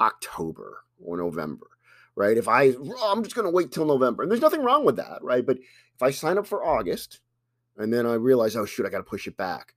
October 0.00 0.84
or 0.98 1.16
November. 1.16 1.66
right? 2.16 2.36
If 2.36 2.48
I, 2.48 2.70
oh, 2.70 3.12
I'm 3.12 3.22
just 3.22 3.34
going 3.34 3.46
to 3.46 3.50
wait 3.50 3.72
till 3.72 3.86
November, 3.86 4.22
and 4.22 4.30
there's 4.30 4.40
nothing 4.40 4.62
wrong 4.62 4.84
with 4.84 4.96
that, 4.96 5.22
right? 5.22 5.44
But 5.44 5.58
if 5.58 6.02
I 6.02 6.10
sign 6.10 6.38
up 6.38 6.46
for 6.46 6.64
August 6.64 7.20
and 7.76 7.92
then 7.92 8.06
I 8.06 8.14
realize, 8.14 8.56
oh, 8.56 8.64
shoot, 8.66 8.86
I 8.86 8.90
got 8.90 8.98
to 8.98 9.04
push 9.04 9.26
it 9.26 9.36
back. 9.36 9.74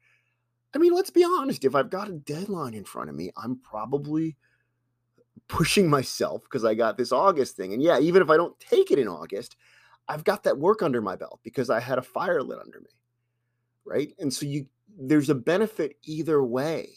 I 0.75 0.77
mean, 0.77 0.93
let's 0.93 1.09
be 1.09 1.23
honest. 1.23 1.65
If 1.65 1.75
I've 1.75 1.89
got 1.89 2.09
a 2.09 2.13
deadline 2.13 2.73
in 2.73 2.83
front 2.83 3.09
of 3.09 3.15
me, 3.15 3.31
I'm 3.35 3.59
probably 3.59 4.35
pushing 5.47 5.89
myself 5.89 6.43
because 6.43 6.65
I 6.65 6.73
got 6.73 6.97
this 6.97 7.11
August 7.11 7.55
thing. 7.55 7.73
And 7.73 7.81
yeah, 7.81 7.99
even 7.99 8.21
if 8.21 8.29
I 8.29 8.37
don't 8.37 8.59
take 8.59 8.91
it 8.91 8.99
in 8.99 9.07
August, 9.07 9.55
I've 10.07 10.23
got 10.23 10.43
that 10.43 10.57
work 10.57 10.81
under 10.81 11.01
my 11.01 11.15
belt 11.15 11.39
because 11.43 11.69
I 11.69 11.79
had 11.79 11.97
a 11.97 12.03
fire 12.03 12.41
lit 12.41 12.59
under 12.59 12.79
me. 12.79 12.89
Right. 13.85 14.13
And 14.19 14.33
so 14.33 14.45
you, 14.45 14.67
there's 14.97 15.29
a 15.29 15.35
benefit 15.35 15.95
either 16.03 16.43
way. 16.43 16.89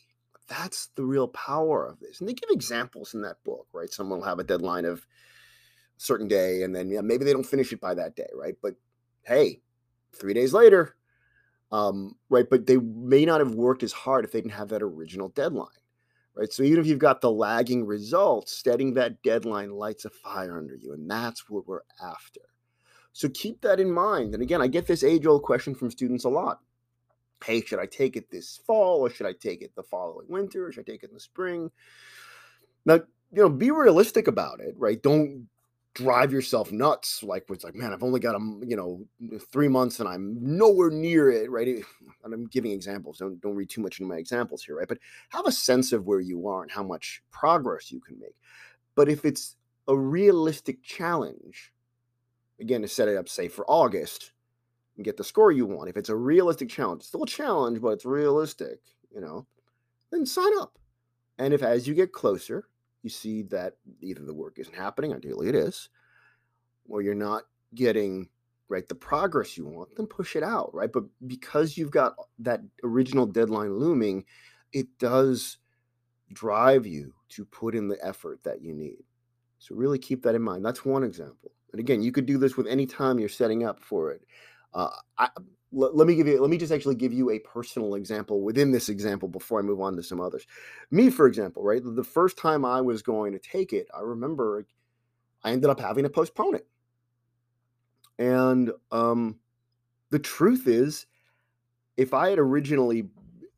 That's 0.49 0.88
the 0.97 1.04
real 1.04 1.28
power 1.28 1.87
of 1.87 2.00
this. 2.00 2.19
And 2.21 2.28
they 2.28 2.35
give 2.35 2.50
examples 2.50 3.14
in 3.14 3.23
that 3.23 3.42
book, 3.45 3.69
right? 3.73 3.92
Someone 3.92 4.19
will 4.19 4.26
have 4.26 4.40
a 4.40 4.45
deadline 4.45 4.85
of 4.85 4.99
a 4.99 5.02
certain 5.99 6.26
day 6.26 6.62
and 6.62 6.75
then 6.75 6.90
yeah, 6.90 7.00
maybe 7.00 7.25
they 7.25 7.33
don't 7.33 7.47
finish 7.47 7.73
it 7.73 7.80
by 7.80 7.95
that 7.95 8.16
day, 8.16 8.28
right? 8.35 8.57
But 8.61 8.75
hey, 9.23 9.61
three 10.12 10.35
days 10.35 10.52
later, 10.52 10.97
um, 11.73 12.16
right? 12.28 12.49
But 12.49 12.66
they 12.66 12.78
may 12.78 13.25
not 13.25 13.40
have 13.40 13.54
worked 13.54 13.83
as 13.83 13.92
hard 13.92 14.25
if 14.25 14.33
they 14.33 14.40
didn't 14.40 14.54
have 14.54 14.69
that 14.71 14.83
original 14.83 15.28
deadline, 15.28 15.69
right? 16.41 16.53
So 16.53 16.63
even 16.63 16.81
if 16.81 16.87
you've 16.87 16.99
got 16.99 17.21
the 17.21 17.31
lagging 17.31 17.85
results, 17.85 18.63
setting 18.65 18.95
that 18.95 19.23
deadline 19.23 19.73
lights 19.73 20.07
a 20.07 20.11
fire 20.11 20.57
under 20.57 20.75
you, 20.75 20.95
and 20.95 21.09
that's 21.09 21.51
what 21.51 21.69
we're 21.69 21.83
after. 22.03 22.41
So 23.13 23.29
keep 23.29 23.61
that 23.61 23.79
in 23.79 23.91
mind. 23.93 24.33
And 24.33 24.43
again, 24.43 24.63
I 24.63 24.67
get 24.67 24.87
this 24.87 25.05
age 25.05 25.27
old 25.27 25.43
question 25.43 25.75
from 25.75 25.91
students 25.91 26.25
a 26.25 26.31
lot. 26.31 26.61
Hey, 27.45 27.61
should 27.61 27.79
I 27.79 27.85
take 27.85 28.17
it 28.17 28.31
this 28.31 28.59
fall 28.67 29.01
or 29.01 29.11
should 29.11 29.27
I 29.27 29.35
take 29.35 29.61
it 29.61 29.75
the 29.75 29.83
following 29.83 30.29
winter 30.31 30.67
or 30.67 30.73
should 30.73 30.89
I 30.89 30.93
take 30.93 31.03
it 31.03 31.11
in 31.11 31.15
the 31.15 31.21
spring? 31.21 31.71
Now, 32.87 32.95
you 33.33 33.43
know, 33.43 33.51
be 33.51 33.71
realistic 33.71 34.27
about 34.27 34.61
it, 34.61 34.75
right? 34.79 35.03
Don't 35.03 35.47
drive 35.95 36.33
yourself 36.33 36.73
nuts. 36.73 37.23
Like 37.23 37.45
it's 37.51 37.65
like, 37.65 37.75
man, 37.75 37.93
I've 37.93 38.03
only 38.03 38.21
got 38.21 38.35
a 38.35 38.39
you 38.67 38.77
know 38.77 39.05
three 39.53 39.69
months 39.69 40.01
and 40.01 40.09
I'm 40.09 40.37
nowhere 40.41 40.91
near 40.91 41.31
it, 41.31 41.51
right? 41.51 41.69
Eh, 41.69 41.83
and 42.25 42.35
I'm 42.35 42.47
giving 42.47 42.73
examples. 42.73 43.19
Don't 43.19 43.41
don't 43.41 43.57
read 43.57 43.71
too 43.71 43.81
much 43.81 44.01
into 44.01 44.09
my 44.09 44.19
examples 44.19 44.65
here, 44.65 44.77
right? 44.77 44.89
But 44.89 44.99
have 45.31 45.47
a 45.47 45.53
sense 45.53 45.93
of 45.93 46.07
where 46.07 46.21
you 46.21 46.49
are 46.49 46.63
and 46.63 46.71
how 46.71 46.83
much 46.83 47.23
progress 47.31 47.91
you 47.91 48.01
can 48.01 48.19
make. 48.19 48.37
But 48.95 49.09
if 49.09 49.25
it's 49.25 49.57
a 49.89 49.97
realistic 49.97 50.83
challenge, 50.83 51.73
again, 52.61 52.83
to 52.83 52.89
set 52.89 53.09
it 53.09 53.17
up, 53.17 53.29
say 53.29 53.49
for 53.49 53.65
August, 53.67 54.33
and 54.97 55.05
get 55.05 55.17
the 55.17 55.25
score 55.25 55.51
you 55.51 55.67
want. 55.67 55.89
If 55.89 55.97
it's 55.97 56.11
a 56.11 56.17
realistic 56.17 56.69
challenge, 56.69 57.03
still 57.03 57.23
a 57.23 57.27
challenge, 57.27 57.81
but 57.81 57.89
it's 57.89 58.05
realistic, 58.05 58.81
you 59.11 59.21
know, 59.21 59.47
then 60.13 60.27
sign 60.27 60.53
up. 60.59 60.79
And 61.39 61.55
if 61.55 61.63
as 61.63 61.89
you 61.89 61.95
get 61.95 62.13
closer, 62.13 62.67
you 63.02 63.11
see 63.11 63.42
that 63.45 63.75
either 64.00 64.25
the 64.25 64.35
work 64.35 64.59
isn't 64.59 64.75
happening, 64.75 65.14
ideally 65.14 65.49
it 65.49 65.54
is, 65.54 65.88
or 66.88 67.02
you're 67.02 67.14
not 67.14 67.45
getting 67.75 68.28
right 68.69 68.88
the 68.88 68.95
progress 68.95 69.57
you 69.57 69.66
want, 69.66 69.88
then 69.97 70.07
push 70.07 70.37
it 70.37 70.42
out, 70.42 70.73
right? 70.73 70.92
But 70.92 71.04
because 71.26 71.76
you've 71.76 71.90
got 71.90 72.14
that 72.38 72.61
original 72.85 73.26
deadline 73.26 73.78
looming, 73.78 74.25
it 74.73 74.87
does 74.99 75.59
drive 76.33 76.87
you 76.87 77.12
to 77.30 77.45
put 77.45 77.75
in 77.75 77.88
the 77.88 77.99
effort 78.04 78.42
that 78.45 78.62
you 78.62 78.73
need. 78.75 79.02
So 79.59 79.75
really 79.75 79.99
keep 79.99 80.23
that 80.23 80.35
in 80.35 80.42
mind. 80.42 80.64
That's 80.64 80.85
one 80.85 81.04
example. 81.04 81.50
And 81.73 81.80
again, 81.80 82.02
you 82.02 82.12
could 82.12 82.26
do 82.26 82.38
this 82.38 82.57
with 82.57 82.66
any 82.66 82.87
time 82.87 83.19
you're 83.19 83.28
setting 83.28 83.64
up 83.64 83.80
for 83.80 84.12
it. 84.12 84.23
Uh, 84.73 84.90
I, 85.19 85.28
let, 85.73 85.95
let 85.97 86.07
me 86.07 86.15
give 86.15 86.27
you 86.27 86.41
let 86.41 86.50
me 86.50 86.59
just 86.59 86.73
actually 86.73 86.95
give 86.95 87.12
you 87.12 87.31
a 87.31 87.39
personal 87.41 87.95
example 87.95 88.43
within 88.43 88.71
this 88.71 88.89
example 88.89 89.29
before 89.29 89.59
i 89.59 89.62
move 89.62 89.81
on 89.81 89.97
to 89.97 90.03
some 90.03 90.21
others. 90.21 90.47
Me 90.91 91.11
for 91.11 91.27
example 91.27 91.62
right 91.62 91.83
the 91.85 92.05
first 92.05 92.37
time 92.37 92.65
i 92.65 92.81
was 92.81 93.03
going 93.03 93.33
to 93.33 93.39
take 93.39 93.73
it 93.73 93.87
i 93.97 94.00
remember 94.00 94.67
i 95.45 95.50
ended 95.50 95.71
up 95.71 95.81
having 95.81 96.05
to 96.05 96.11
postpone 96.11 96.55
it. 96.57 96.67
And 98.19 98.73
um 98.91 99.39
the 100.11 100.19
truth 100.19 100.67
is 100.67 101.07
if 101.97 102.15
i 102.15 102.31
had 102.31 102.39
originally 102.39 103.09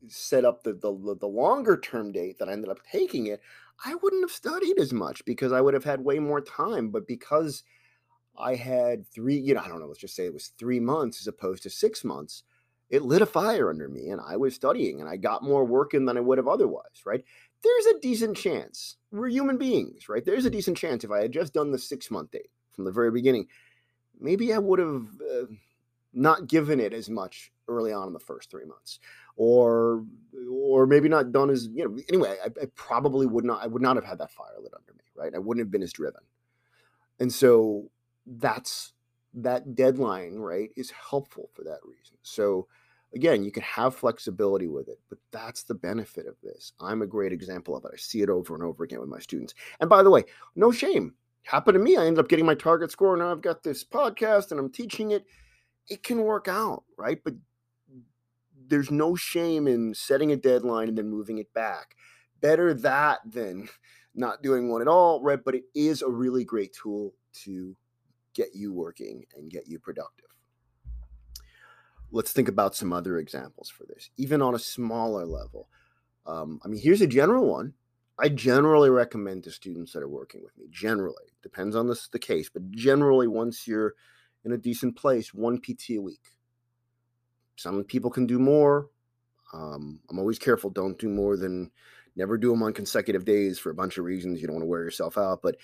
set 0.07 0.45
up 0.45 0.63
the, 0.63 0.73
the 0.73 1.15
the 1.19 1.27
longer 1.27 1.77
term 1.79 2.11
date 2.11 2.37
that 2.37 2.49
i 2.49 2.51
ended 2.51 2.69
up 2.69 2.79
taking 2.91 3.27
it 3.27 3.41
i 3.85 3.95
wouldn't 3.95 4.21
have 4.23 4.31
studied 4.31 4.77
as 4.77 4.91
much 4.91 5.23
because 5.25 5.51
i 5.53 5.61
would 5.61 5.73
have 5.73 5.85
had 5.85 6.01
way 6.01 6.19
more 6.19 6.41
time. 6.41 6.89
But 6.89 7.07
because 7.07 7.63
I 8.37 8.55
had 8.55 9.07
three, 9.07 9.37
you 9.37 9.53
know, 9.53 9.61
I 9.61 9.67
don't 9.67 9.79
know, 9.79 9.87
let's 9.87 9.99
just 9.99 10.15
say 10.15 10.25
it 10.25 10.33
was 10.33 10.47
three 10.57 10.79
months 10.79 11.21
as 11.21 11.27
opposed 11.27 11.63
to 11.63 11.69
six 11.69 12.03
months. 12.03 12.43
It 12.89 13.03
lit 13.03 13.21
a 13.21 13.25
fire 13.25 13.69
under 13.69 13.87
me 13.87 14.09
and 14.09 14.21
I 14.21 14.37
was 14.37 14.55
studying 14.55 14.99
and 14.99 15.09
I 15.09 15.17
got 15.17 15.43
more 15.43 15.65
work 15.65 15.93
in 15.93 16.05
than 16.05 16.17
I 16.17 16.21
would 16.21 16.37
have 16.37 16.47
otherwise, 16.47 17.05
right? 17.05 17.23
There's 17.63 17.85
a 17.87 17.99
decent 17.99 18.37
chance. 18.37 18.97
We're 19.11 19.29
human 19.29 19.57
beings, 19.57 20.09
right? 20.09 20.23
There's 20.23 20.45
a 20.45 20.49
decent 20.49 20.77
chance 20.77 21.03
if 21.03 21.11
I 21.11 21.21
had 21.21 21.31
just 21.31 21.53
done 21.53 21.71
the 21.71 21.79
six 21.79 22.11
month 22.11 22.31
date 22.31 22.49
from 22.71 22.85
the 22.85 22.91
very 22.91 23.11
beginning, 23.11 23.47
maybe 24.19 24.53
I 24.53 24.57
would 24.57 24.79
have 24.79 25.07
uh, 25.21 25.45
not 26.13 26.47
given 26.47 26.79
it 26.79 26.93
as 26.93 27.09
much 27.09 27.51
early 27.67 27.91
on 27.91 28.07
in 28.07 28.13
the 28.13 28.19
first 28.19 28.51
three 28.51 28.65
months 28.65 28.99
or 29.35 30.03
or 30.51 30.85
maybe 30.85 31.09
not 31.09 31.31
done 31.31 31.49
as 31.49 31.67
you 31.73 31.87
know 31.87 31.97
anyway 32.09 32.35
I, 32.43 32.47
I, 32.61 32.65
probably 32.75 33.25
would 33.25 33.45
not 33.45 33.63
i 33.63 33.67
would 33.67 33.81
not 33.81 33.95
have 33.95 34.05
had 34.05 34.19
that 34.19 34.31
fire 34.31 34.53
lit 34.61 34.73
under 34.75 34.93
me 34.93 35.03
right 35.15 35.33
i 35.33 35.39
wouldn't 35.39 35.65
have 35.65 35.71
been 35.71 35.81
as 35.81 35.93
driven 35.93 36.21
and 37.19 37.31
so 37.33 37.89
that's 38.25 38.93
that 39.33 39.75
deadline, 39.75 40.35
right, 40.35 40.69
is 40.75 40.91
helpful 40.91 41.49
for 41.53 41.63
that 41.63 41.79
reason. 41.83 42.17
So 42.21 42.67
again, 43.13 43.43
you 43.43 43.51
can 43.51 43.63
have 43.63 43.95
flexibility 43.95 44.67
with 44.67 44.87
it, 44.87 44.99
but 45.09 45.19
that's 45.31 45.63
the 45.63 45.73
benefit 45.73 46.27
of 46.27 46.35
this. 46.41 46.73
I'm 46.79 47.01
a 47.01 47.07
great 47.07 47.31
example 47.31 47.75
of 47.75 47.85
it. 47.85 47.91
I 47.93 47.97
see 47.97 48.21
it 48.21 48.29
over 48.29 48.53
and 48.55 48.63
over 48.63 48.83
again 48.83 48.99
with 48.99 49.09
my 49.09 49.19
students. 49.19 49.53
And 49.79 49.89
by 49.89 50.03
the 50.03 50.09
way, 50.09 50.23
no 50.55 50.71
shame. 50.71 51.13
Happened 51.43 51.75
to 51.75 51.79
me. 51.79 51.97
I 51.97 52.05
ended 52.05 52.19
up 52.19 52.29
getting 52.29 52.45
my 52.45 52.55
target 52.55 52.91
score. 52.91 53.17
Now 53.17 53.31
I've 53.31 53.41
got 53.41 53.63
this 53.63 53.83
podcast 53.83 54.51
and 54.51 54.59
I'm 54.59 54.71
teaching 54.71 55.11
it. 55.11 55.25
It 55.89 56.01
can 56.01 56.21
work 56.21 56.47
out, 56.47 56.83
right? 56.97 57.19
But 57.23 57.33
there's 58.67 58.91
no 58.91 59.15
shame 59.15 59.67
in 59.67 59.93
setting 59.93 60.31
a 60.31 60.37
deadline 60.37 60.87
and 60.87 60.97
then 60.97 61.09
moving 61.09 61.39
it 61.39 61.53
back. 61.53 61.95
Better 62.39 62.73
that 62.75 63.19
than 63.25 63.67
not 64.15 64.41
doing 64.41 64.69
one 64.69 64.81
at 64.81 64.87
all, 64.87 65.21
right? 65.21 65.43
But 65.43 65.55
it 65.55 65.63
is 65.75 66.01
a 66.01 66.09
really 66.09 66.45
great 66.45 66.73
tool 66.73 67.13
to 67.43 67.75
get 68.33 68.49
you 68.53 68.73
working 68.73 69.25
and 69.35 69.51
get 69.51 69.67
you 69.67 69.79
productive. 69.79 70.25
Let's 72.11 72.31
think 72.31 72.47
about 72.47 72.75
some 72.75 72.93
other 72.93 73.17
examples 73.17 73.69
for 73.69 73.85
this, 73.85 74.09
even 74.17 74.41
on 74.41 74.55
a 74.55 74.59
smaller 74.59 75.25
level. 75.25 75.67
Um, 76.25 76.59
I 76.63 76.67
mean, 76.67 76.79
here's 76.79 77.01
a 77.01 77.07
general 77.07 77.47
one. 77.47 77.73
I 78.19 78.29
generally 78.29 78.91
recommend 78.91 79.43
to 79.43 79.51
students 79.51 79.91
that 79.93 80.03
are 80.03 80.07
working 80.07 80.43
with 80.43 80.55
me, 80.57 80.65
generally, 80.69 81.33
depends 81.41 81.75
on 81.75 81.87
this, 81.87 82.07
the 82.09 82.19
case, 82.19 82.49
but 82.49 82.69
generally, 82.69 83.27
once 83.27 83.67
you're 83.67 83.95
in 84.45 84.51
a 84.51 84.57
decent 84.57 84.95
place, 84.95 85.33
one 85.33 85.59
PT 85.59 85.91
a 85.91 85.97
week. 85.97 86.21
Some 87.55 87.83
people 87.83 88.11
can 88.11 88.27
do 88.27 88.37
more. 88.37 88.89
Um, 89.51 89.99
I'm 90.09 90.19
always 90.19 90.39
careful, 90.39 90.69
don't 90.69 90.97
do 90.97 91.09
more 91.09 91.37
than 91.37 91.71
never 92.15 92.37
do 92.37 92.51
them 92.51 92.63
on 92.63 92.73
consecutive 92.73 93.25
days 93.25 93.57
for 93.57 93.71
a 93.71 93.75
bunch 93.75 93.97
of 93.97 94.05
reasons. 94.05 94.41
You 94.41 94.47
don't 94.47 94.55
want 94.55 94.63
to 94.63 94.69
wear 94.69 94.83
yourself 94.83 95.17
out, 95.17 95.41
but 95.41 95.55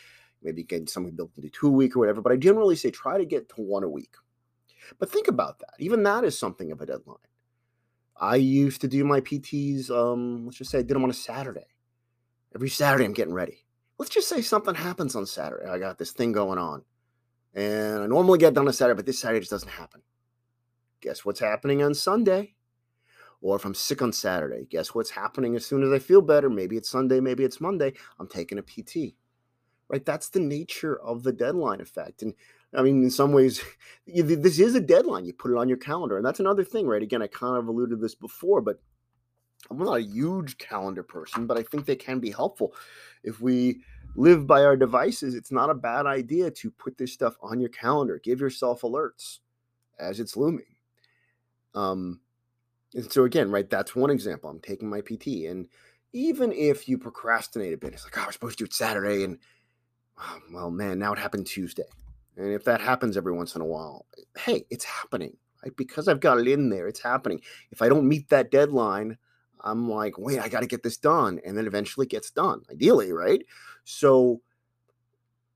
maybe 0.43 0.63
get 0.63 0.89
something 0.89 1.15
built 1.15 1.31
into 1.37 1.49
two 1.49 1.67
a 1.67 1.71
week 1.71 1.95
or 1.95 1.99
whatever. 1.99 2.21
But 2.21 2.31
I 2.31 2.37
generally 2.37 2.75
say 2.75 2.91
try 2.91 3.17
to 3.17 3.25
get 3.25 3.49
to 3.49 3.55
one 3.61 3.83
a 3.83 3.89
week. 3.89 4.13
But 4.97 5.11
think 5.11 5.27
about 5.27 5.59
that. 5.59 5.73
Even 5.79 6.03
that 6.03 6.23
is 6.23 6.37
something 6.37 6.71
of 6.71 6.81
a 6.81 6.85
deadline. 6.85 7.17
I 8.19 8.35
used 8.35 8.81
to 8.81 8.87
do 8.87 9.03
my 9.05 9.21
PTs, 9.21 9.89
um, 9.89 10.45
let's 10.45 10.57
just 10.57 10.71
say 10.71 10.79
I 10.79 10.81
did 10.81 10.95
them 10.95 11.03
on 11.03 11.09
a 11.09 11.13
Saturday. 11.13 11.67
Every 12.53 12.69
Saturday 12.69 13.05
I'm 13.05 13.13
getting 13.13 13.33
ready. 13.33 13.65
Let's 13.97 14.11
just 14.11 14.27
say 14.27 14.41
something 14.41 14.75
happens 14.75 15.15
on 15.15 15.25
Saturday. 15.25 15.69
I 15.69 15.77
got 15.77 15.97
this 15.97 16.11
thing 16.11 16.31
going 16.31 16.57
on. 16.57 16.83
And 17.53 18.03
I 18.03 18.07
normally 18.07 18.39
get 18.39 18.53
done 18.53 18.67
on 18.67 18.73
Saturday, 18.73 18.97
but 18.97 19.05
this 19.05 19.19
Saturday 19.19 19.39
just 19.39 19.51
doesn't 19.51 19.69
happen. 19.69 20.01
Guess 21.01 21.23
what's 21.23 21.39
happening 21.39 21.81
on 21.81 21.93
Sunday? 21.93 22.55
Or 23.41 23.55
if 23.55 23.63
I'm 23.63 23.73
sick 23.73 24.01
on 24.01 24.11
Saturday, 24.11 24.65
guess 24.69 24.93
what's 24.93 25.09
happening 25.09 25.55
as 25.55 25.65
soon 25.65 25.83
as 25.83 25.91
I 25.91 25.99
feel 25.99 26.21
better? 26.21 26.49
Maybe 26.49 26.75
it's 26.75 26.89
Sunday, 26.89 27.21
maybe 27.21 27.45
it's 27.45 27.61
Monday. 27.61 27.93
I'm 28.19 28.27
taking 28.27 28.57
a 28.57 28.61
PT 28.61 29.15
right? 29.89 30.05
That's 30.05 30.29
the 30.29 30.39
nature 30.39 30.99
of 31.01 31.23
the 31.23 31.33
deadline 31.33 31.81
effect. 31.81 32.21
And 32.21 32.33
I 32.73 32.83
mean, 32.83 33.03
in 33.03 33.11
some 33.11 33.33
ways, 33.33 33.61
this 34.07 34.59
is 34.59 34.75
a 34.75 34.79
deadline. 34.79 35.25
You 35.25 35.33
put 35.33 35.51
it 35.51 35.57
on 35.57 35.67
your 35.67 35.77
calendar. 35.77 36.17
And 36.17 36.25
that's 36.25 36.39
another 36.39 36.63
thing, 36.63 36.87
right? 36.87 37.01
Again, 37.01 37.21
I 37.21 37.27
kind 37.27 37.57
of 37.57 37.67
alluded 37.67 37.97
to 37.97 38.01
this 38.01 38.15
before, 38.15 38.61
but 38.61 38.79
I'm 39.69 39.77
not 39.77 39.97
a 39.97 40.01
huge 40.01 40.57
calendar 40.57 41.03
person, 41.03 41.45
but 41.45 41.57
I 41.57 41.63
think 41.63 41.85
they 41.85 41.95
can 41.95 42.19
be 42.19 42.31
helpful. 42.31 42.73
If 43.23 43.41
we 43.41 43.81
live 44.15 44.47
by 44.47 44.63
our 44.63 44.77
devices, 44.77 45.35
it's 45.35 45.51
not 45.51 45.69
a 45.69 45.75
bad 45.75 46.05
idea 46.05 46.49
to 46.51 46.71
put 46.71 46.97
this 46.97 47.11
stuff 47.11 47.35
on 47.41 47.59
your 47.59 47.69
calendar. 47.69 48.19
Give 48.23 48.39
yourself 48.39 48.81
alerts 48.81 49.39
as 49.99 50.19
it's 50.19 50.37
looming. 50.37 50.65
Um, 51.75 52.21
and 52.93 53.11
so 53.11 53.25
again, 53.25 53.51
right, 53.51 53.69
that's 53.69 53.95
one 53.95 54.09
example. 54.09 54.49
I'm 54.49 54.59
taking 54.59 54.89
my 54.89 55.01
PT. 55.01 55.45
And 55.47 55.67
even 56.13 56.51
if 56.51 56.87
you 56.87 56.97
procrastinate 56.97 57.73
a 57.73 57.77
bit, 57.77 57.93
it's 57.93 58.03
like, 58.03 58.17
oh, 58.17 58.23
I 58.23 58.25
was 58.27 58.35
supposed 58.35 58.57
to 58.57 58.63
do 58.63 58.67
it 58.67 58.73
Saturday 58.73 59.23
and 59.23 59.37
well, 60.51 60.71
man, 60.71 60.99
now 60.99 61.13
it 61.13 61.19
happened 61.19 61.47
Tuesday. 61.47 61.83
And 62.37 62.53
if 62.53 62.63
that 62.65 62.81
happens 62.81 63.17
every 63.17 63.33
once 63.33 63.55
in 63.55 63.61
a 63.61 63.65
while, 63.65 64.05
hey, 64.37 64.65
it's 64.69 64.85
happening, 64.85 65.35
right? 65.63 65.75
Because 65.75 66.07
I've 66.07 66.21
got 66.21 66.39
it 66.39 66.47
in 66.47 66.69
there, 66.69 66.87
it's 66.87 67.01
happening. 67.01 67.41
If 67.71 67.81
I 67.81 67.89
don't 67.89 68.07
meet 68.07 68.29
that 68.29 68.51
deadline, 68.51 69.17
I'm 69.61 69.89
like, 69.89 70.17
wait, 70.17 70.39
I 70.39 70.47
got 70.47 70.61
to 70.61 70.67
get 70.67 70.83
this 70.83 70.97
done. 70.97 71.41
And 71.45 71.57
then 71.57 71.67
eventually 71.67 72.05
gets 72.05 72.31
done, 72.31 72.61
ideally, 72.71 73.11
right? 73.11 73.45
So 73.83 74.41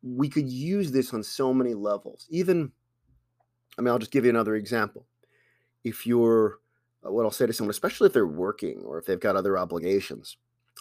we 0.01 0.27
could 0.27 0.49
use 0.49 0.91
this 0.91 1.13
on 1.13 1.23
so 1.23 1.53
many 1.53 1.73
levels. 1.73 2.27
Even, 2.29 2.71
I 3.77 3.81
mean, 3.81 3.89
I'll 3.89 3.99
just 3.99 4.11
give 4.11 4.25
you 4.25 4.29
another 4.29 4.55
example. 4.55 5.05
If 5.85 6.05
you're, 6.05 6.59
uh, 7.05 7.11
what 7.11 7.23
I'll 7.23 7.31
say 7.31 7.45
to 7.45 7.53
someone, 7.53 7.71
especially 7.71 8.07
if 8.07 8.13
they're 8.13 8.27
working 8.27 8.83
or 8.85 8.97
if 8.97 9.05
they've 9.05 9.19
got 9.19 9.37
other 9.37 9.57
obligations, 9.57 10.35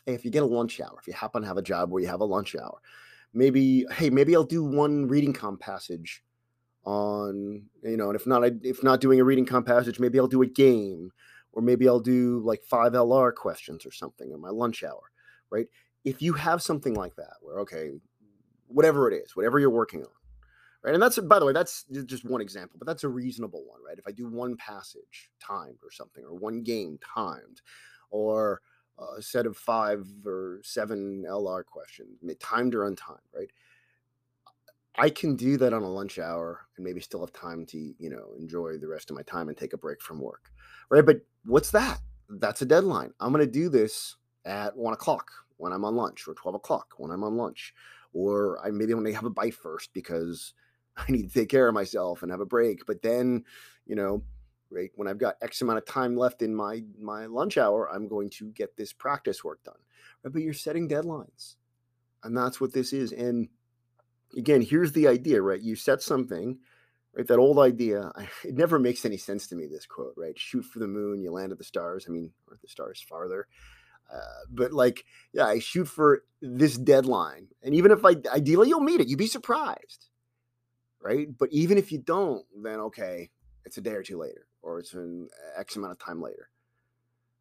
hey, 0.05 0.15
if 0.15 0.25
you 0.25 0.33
get 0.33 0.43
a 0.43 0.47
lunch 0.47 0.81
hour, 0.81 0.97
if 1.01 1.07
you 1.07 1.13
happen 1.13 1.43
to 1.43 1.49
have 1.49 1.59
a 1.59 1.63
job 1.63 1.93
where 1.93 2.03
you 2.03 2.09
have 2.09 2.21
a 2.21 2.25
lunch 2.25 2.57
hour, 2.57 2.81
maybe, 3.35 3.87
hey, 3.93 4.11
maybe 4.11 4.35
I'll 4.35 4.45
do 4.45 4.65
one 4.65 5.09
reading 5.09 5.33
comp 5.33 5.61
passage 5.61 6.23
on, 6.85 7.63
you 7.83 7.97
know, 7.97 8.09
and 8.09 8.17
if 8.17 8.27
not, 8.27 8.45
I, 8.45 8.53
if 8.63 8.83
not 8.83 9.01
doing 9.01 9.21
a 9.21 9.25
reading 9.25 9.47
comp 9.47 9.67
passage, 9.67 10.01
maybe 10.01 10.19
I'll 10.19 10.27
do 10.27 10.43
a 10.43 10.47
game 10.47 11.11
or 11.53 11.63
maybe 11.63 11.89
I'll 11.89 12.01
do 12.01 12.41
like 12.45 12.65
five 12.65 12.93
LR 12.93 13.35
questions 13.35 13.87
or 13.87 13.93
something 13.93 14.33
in 14.33 14.41
my 14.41 14.49
lunch 14.49 14.83
hour, 14.83 15.11
right? 15.51 15.67
If 16.05 16.21
you 16.21 16.33
have 16.33 16.63
something 16.63 16.95
like 16.95 17.15
that, 17.17 17.35
where, 17.41 17.61
okay, 17.61 17.91
whatever 18.67 19.11
it 19.11 19.15
is, 19.15 19.37
whatever 19.37 19.59
you're 19.59 19.71
working 19.71 20.03
on, 20.03 20.11
right? 20.83 20.95
And 20.95 21.03
that's, 21.03 21.19
by 21.19 21.39
the 21.39 21.45
way, 21.45 21.53
that's 21.53 21.85
just 22.07 22.25
one 22.25 22.41
example, 22.41 22.79
but 22.79 22.87
that's 22.87 23.05
a 23.05 23.09
reasonable 23.09 23.65
one, 23.67 23.81
right? 23.87 23.99
If 23.99 24.09
I 24.09 24.13
do 24.13 24.29
one 24.29 24.57
passage 24.57 25.31
timed 25.41 25.79
or 25.85 25.93
something, 25.93 26.25
or 26.25 26.35
one 26.35 26.63
game 26.63 26.99
timed, 27.15 27.61
or 28.11 28.61
a 28.99 29.23
set 29.23 29.47
of 29.47 29.57
five 29.57 30.07
or 30.25 30.61
seven 30.63 31.25
LR 31.29 31.65
questions, 31.65 32.21
timed 32.41 32.75
or 32.75 32.91
untimed, 32.91 33.19
right? 33.35 33.51
I 34.97 35.09
can 35.09 35.37
do 35.37 35.57
that 35.57 35.73
on 35.73 35.83
a 35.83 35.91
lunch 35.91 36.19
hour 36.19 36.67
and 36.77 36.85
maybe 36.85 37.01
still 37.01 37.21
have 37.21 37.33
time 37.33 37.65
to, 37.67 37.79
you 37.79 38.11
know, 38.11 38.35
enjoy 38.39 38.77
the 38.77 38.89
rest 38.89 39.11
of 39.11 39.17
my 39.17 39.23
time 39.23 39.49
and 39.49 39.57
take 39.57 39.73
a 39.73 39.79
break 39.79 40.03
from 40.03 40.21
work, 40.21 40.51
right? 40.91 41.05
But 41.05 41.23
what's 41.45 41.71
that? 41.71 41.99
That's 42.29 42.63
a 42.63 42.67
deadline. 42.67 43.13
I'm 43.19 43.33
going 43.33 43.45
to 43.45 43.51
do 43.51 43.69
this 43.69 44.17
at 44.45 44.77
one 44.77 44.93
o'clock 44.93 45.31
when 45.57 45.73
I'm 45.73 45.85
on 45.85 45.97
lunch, 45.97 46.27
or 46.27 46.35
12 46.35 46.57
o'clock 46.57 46.95
when 46.99 47.11
I'm 47.11 47.25
on 47.25 47.37
lunch, 47.37 47.73
or 48.13 48.59
I 48.65 48.71
maybe 48.71 48.93
want 48.95 49.07
to 49.07 49.15
have 49.15 49.25
a 49.25 49.31
bite 49.31 49.55
first 49.55 49.95
because 49.95 50.55
I 50.97 51.11
need 51.11 51.29
to 51.29 51.35
take 51.41 51.49
care 51.49 51.69
of 51.69 51.75
myself 51.75 52.23
and 52.23 52.31
have 52.31 52.41
a 52.41 52.47
break. 52.47 52.85
But 52.87 53.03
then, 53.03 53.45
you 53.87 53.97
know, 53.97 54.23
right 54.73 54.91
when 54.95 55.09
I've 55.09 55.19
got 55.19 55.37
X 55.43 55.61
amount 55.61 55.79
of 55.79 55.87
time 55.87 56.17
left 56.17 56.43
in 56.43 56.55
my 56.55 56.83
my 57.01 57.27
lunch 57.27 57.59
hour, 57.59 57.91
I'm 57.93 58.09
going 58.09 58.31
to 58.31 58.51
get 58.51 58.77
this 58.77 58.93
practice 58.93 59.45
work 59.45 59.63
done. 59.65 59.75
Right? 60.23 60.33
But 60.33 60.43
you're 60.43 60.55
setting 60.55 60.89
deadlines, 60.89 61.57
and 62.25 62.37
that's 62.37 62.61
what 62.61 62.73
this 62.73 62.93
is. 62.93 63.13
And 63.13 63.49
again, 64.37 64.63
here's 64.63 64.93
the 64.93 65.09
idea, 65.09 65.43
right? 65.43 65.61
You 65.61 65.77
set 65.77 66.03
something, 66.03 66.59
right? 67.15 67.27
That 67.27 67.39
old 67.39 67.59
idea. 67.59 68.11
It 68.45 68.57
never 68.57 68.79
makes 68.79 69.05
any 69.05 69.17
sense 69.17 69.47
to 69.49 69.57
me. 69.57 69.67
This 69.67 69.87
quote, 69.87 70.15
right? 70.17 70.39
Shoot 70.39 70.65
for 70.65 70.79
the 70.79 70.89
moon, 70.89 71.21
you 71.21 71.31
land 71.31 71.53
at 71.53 71.59
the 71.59 71.65
stars. 71.65 72.07
I 72.09 72.13
mean, 72.13 72.33
or 72.49 72.59
the 72.61 72.69
stars 72.69 73.05
farther. 73.07 73.47
Uh, 74.13 74.45
but 74.51 74.73
like, 74.73 75.05
yeah, 75.33 75.47
I 75.47 75.59
shoot 75.59 75.87
for 75.87 76.25
this 76.43 76.77
deadline, 76.77 77.49
and 77.63 77.75
even 77.75 77.91
if 77.93 78.05
I 78.05 78.17
ideally 78.31 78.69
you'll 78.69 78.81
meet 78.81 79.01
it, 79.01 79.09
you'd 79.09 79.19
be 79.19 79.27
surprised, 79.27 80.09
right? 81.01 81.29
But 81.39 81.51
even 81.51 81.79
if 81.79 81.91
you 81.93 81.99
don't, 81.99 82.45
then 82.63 82.81
okay, 82.81 83.31
it's 83.65 83.79
a 83.79 83.81
day 83.81 83.93
or 83.93 84.03
two 84.03 84.19
later, 84.19 84.47
or 84.63 84.79
it's 84.79 84.95
an 84.95 85.29
uh, 85.57 85.61
X 85.61 85.77
amount 85.77 85.93
of 85.93 85.99
time 85.99 86.21
later, 86.21 86.49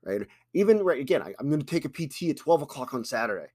right? 0.03 0.21
Even 0.53 0.79
right 0.79 0.99
again, 0.99 1.21
I, 1.21 1.33
am 1.39 1.49
going 1.49 1.61
to 1.61 1.65
take 1.65 1.85
a 1.85 1.89
PT 1.89 2.29
at 2.29 2.37
12 2.37 2.63
o'clock 2.63 2.93
on 2.93 3.03
Saturday. 3.03 3.47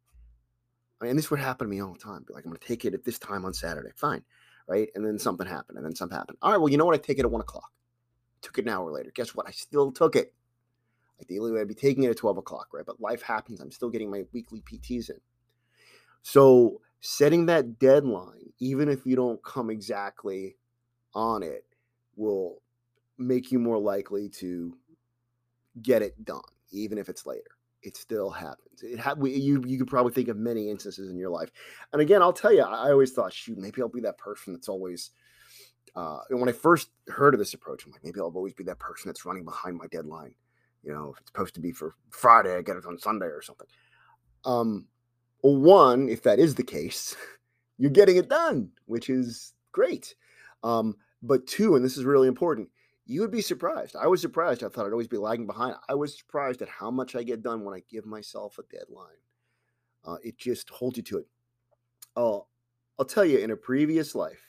I 1.01 1.05
mean, 1.05 1.17
this 1.17 1.31
would 1.31 1.41
happen 1.41 1.67
to 1.67 1.71
me 1.71 1.83
all 1.83 1.93
the 1.93 1.99
time. 1.99 2.25
Be 2.27 2.33
like, 2.33 2.45
I'm 2.45 2.51
going 2.51 2.61
to 2.61 2.67
take 2.67 2.85
it 2.85 2.95
at 2.95 3.05
this 3.05 3.19
time 3.19 3.45
on 3.45 3.53
Saturday. 3.53 3.91
Fine, 3.97 4.23
right? 4.67 4.89
And 4.95 5.05
then 5.05 5.19
something 5.19 5.47
happened, 5.47 5.79
and 5.79 5.85
then 5.85 5.95
something 5.95 6.17
happened. 6.17 6.39
All 6.41 6.53
right, 6.53 6.59
well, 6.59 6.71
you 6.71 6.79
know 6.79 6.87
what? 6.87 6.95
I 6.95 6.99
take 6.99 7.19
it 7.19 7.25
at 7.25 7.31
one 7.31 7.43
o'clock. 7.43 7.71
Took 8.43 8.59
it 8.59 8.65
an 8.67 8.71
hour 8.71 8.91
later. 8.91 9.11
Guess 9.15 9.35
what? 9.35 9.47
I 9.47 9.51
still 9.51 9.93
took 9.93 10.17
it. 10.17 10.33
Ideally, 11.21 11.59
I'd 11.61 11.69
be 11.69 11.75
taking 11.75 12.05
it 12.05 12.11
at 12.11 12.19
12 12.19 12.39
o'clock, 12.39 12.69
right? 12.73 12.85
But 12.87 13.01
life 13.01 13.23
happens. 13.23 13.61
I'm 13.61 13.71
still 13.71 13.91
getting 13.91 14.11
my 14.11 14.25
weekly 14.33 14.63
PTs 14.63 15.11
in. 15.11 15.17
So 16.23 16.81
setting 17.01 17.47
that 17.47 17.79
deadline, 17.79 18.53
even 18.59 18.89
if 18.89 19.07
you 19.07 19.17
don't 19.17 19.43
come 19.43 19.71
exactly 19.71 20.57
on 21.15 21.43
it, 21.43 21.65
will 22.17 22.63
make 23.19 23.51
you 23.51 23.59
more 23.59 23.79
likely 23.79 24.29
to 24.29 24.77
get 25.83 26.03
it 26.03 26.25
done, 26.25 26.41
even 26.71 26.99
if 26.99 27.09
it's 27.09 27.27
later. 27.27 27.43
It 27.83 27.97
still 27.97 28.31
happens. 28.31 28.83
It 28.83 28.99
ha- 28.99 29.15
we, 29.17 29.35
you 29.35 29.63
you 29.67 29.79
could 29.79 29.87
probably 29.87 30.13
think 30.13 30.29
of 30.29 30.37
many 30.37 30.71
instances 30.71 31.11
in 31.11 31.17
your 31.17 31.31
life. 31.31 31.51
And 31.93 32.03
again, 32.03 32.23
I'll 32.23 32.33
tell 32.33 32.53
you, 32.53 32.63
I, 32.63 32.91
always 32.91 33.13
thought, 33.13 33.33
shoot, 33.33 33.59
maybe 33.59 33.81
I'll 33.81 33.89
be 33.89 34.01
that 34.01 34.19
person 34.19 34.53
that's 34.53 34.69
always. 34.69 35.11
Uh, 35.95 36.19
and 36.29 36.41
when 36.41 36.49
I 36.49 36.53
first 36.53 36.91
heard 37.09 37.33
of 37.33 37.39
this 37.39 37.55
approach, 37.55 37.87
I'm 37.87 37.93
like, 37.93 38.05
maybe 38.05 38.21
I'll 38.21 38.33
always 38.35 38.53
be 38.53 38.65
that 38.65 38.79
person 38.79 39.09
that's 39.09 39.25
running 39.25 39.45
behind 39.45 39.77
my 39.77 39.87
deadline 39.87 40.35
you 40.87 40.93
know, 40.93 41.11
if 41.13 41.21
it's 41.21 41.31
supposed 41.31 41.55
to 41.57 41.61
be 41.61 41.73
for 41.73 41.97
Friday, 42.11 42.57
I 42.57 42.63
get 42.63 42.77
it 42.77 42.87
on 42.87 42.97
Sunday 42.99 43.27
or 43.27 43.43
something. 43.43 43.67
Um, 44.45 44.87
one, 45.41 46.09
if 46.09 46.23
that 46.23 46.39
is 46.39 46.55
the 46.55 46.63
case, 46.63 47.17
you're 47.79 47.91
getting 47.91 48.17
it 48.17 48.29
done, 48.29 48.71
which 48.87 49.11
is 49.11 49.53
great. 49.73 50.15
Um, 50.63 50.97
but 51.23 51.47
two, 51.47 51.75
and 51.75 51.85
this 51.85 51.97
is 51.97 52.05
really 52.05 52.29
important, 52.29 52.69
you 53.07 53.21
would 53.21 53.31
be 53.31 53.41
surprised. 53.41 53.95
I 53.95 54.09
was 54.09 54.21
surprised. 54.21 54.65
I 54.65 54.69
thought 54.69 54.87
I'd 54.87 54.93
always 54.93 55.07
be 55.07 55.17
lagging 55.17 55.47
behind. 55.47 55.77
I 55.89 55.95
was 55.95 56.19
surprised 56.19 56.61
at 56.61 56.69
how 56.69 56.91
much 56.91 57.15
I 57.15 57.23
get 57.23 57.43
done 57.43 57.65
when 57.65 57.75
I 57.75 57.83
give 57.89 58.05
myself 58.05 58.59
a 58.59 58.63
deadline. 58.65 59.07
Uh, 60.05 60.17
it 60.23 60.37
just 60.37 60.69
holds 60.71 60.97
you 60.97 61.03
to 61.05 61.19
it. 61.19 61.27
Uh, 62.17 62.39
I'll 62.99 63.07
tell 63.07 63.25
you, 63.25 63.39
in 63.39 63.53
a 63.53 63.57
previous 63.57 64.15
life, 64.15 64.43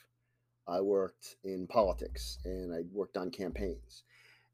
I 0.68 0.82
worked 0.82 1.38
in 1.44 1.68
politics 1.68 2.40
and 2.46 2.74
I 2.74 2.82
worked 2.92 3.16
on 3.16 3.30
campaigns. 3.30 4.04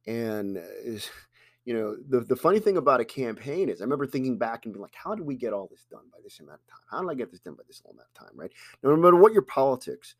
And 0.05 0.57
uh, 0.57 0.61
you 1.65 1.73
know, 1.73 1.95
the, 2.09 2.21
the 2.21 2.35
funny 2.35 2.59
thing 2.59 2.75
about 2.75 2.99
a 2.99 3.05
campaign 3.05 3.69
is 3.69 3.79
I 3.79 3.85
remember 3.85 4.05
thinking 4.05 4.37
back 4.37 4.65
and 4.65 4.73
being 4.73 4.81
like, 4.81 4.95
how 4.95 5.15
did 5.15 5.25
we 5.25 5.35
get 5.35 5.53
all 5.53 5.67
this 5.71 5.85
done 5.89 6.05
by 6.11 6.19
this 6.21 6.41
amount 6.41 6.59
of 6.59 6.67
time? 6.67 6.81
How 6.91 7.01
did 7.01 7.09
I 7.09 7.15
get 7.15 7.31
this 7.31 7.39
done 7.39 7.55
by 7.55 7.63
this 7.67 7.81
amount 7.85 8.07
of 8.13 8.13
time? 8.13 8.35
Right. 8.35 8.51
no 8.83 8.97
matter 8.97 9.15
what 9.15 9.31
your 9.31 9.43
politics, 9.43 10.15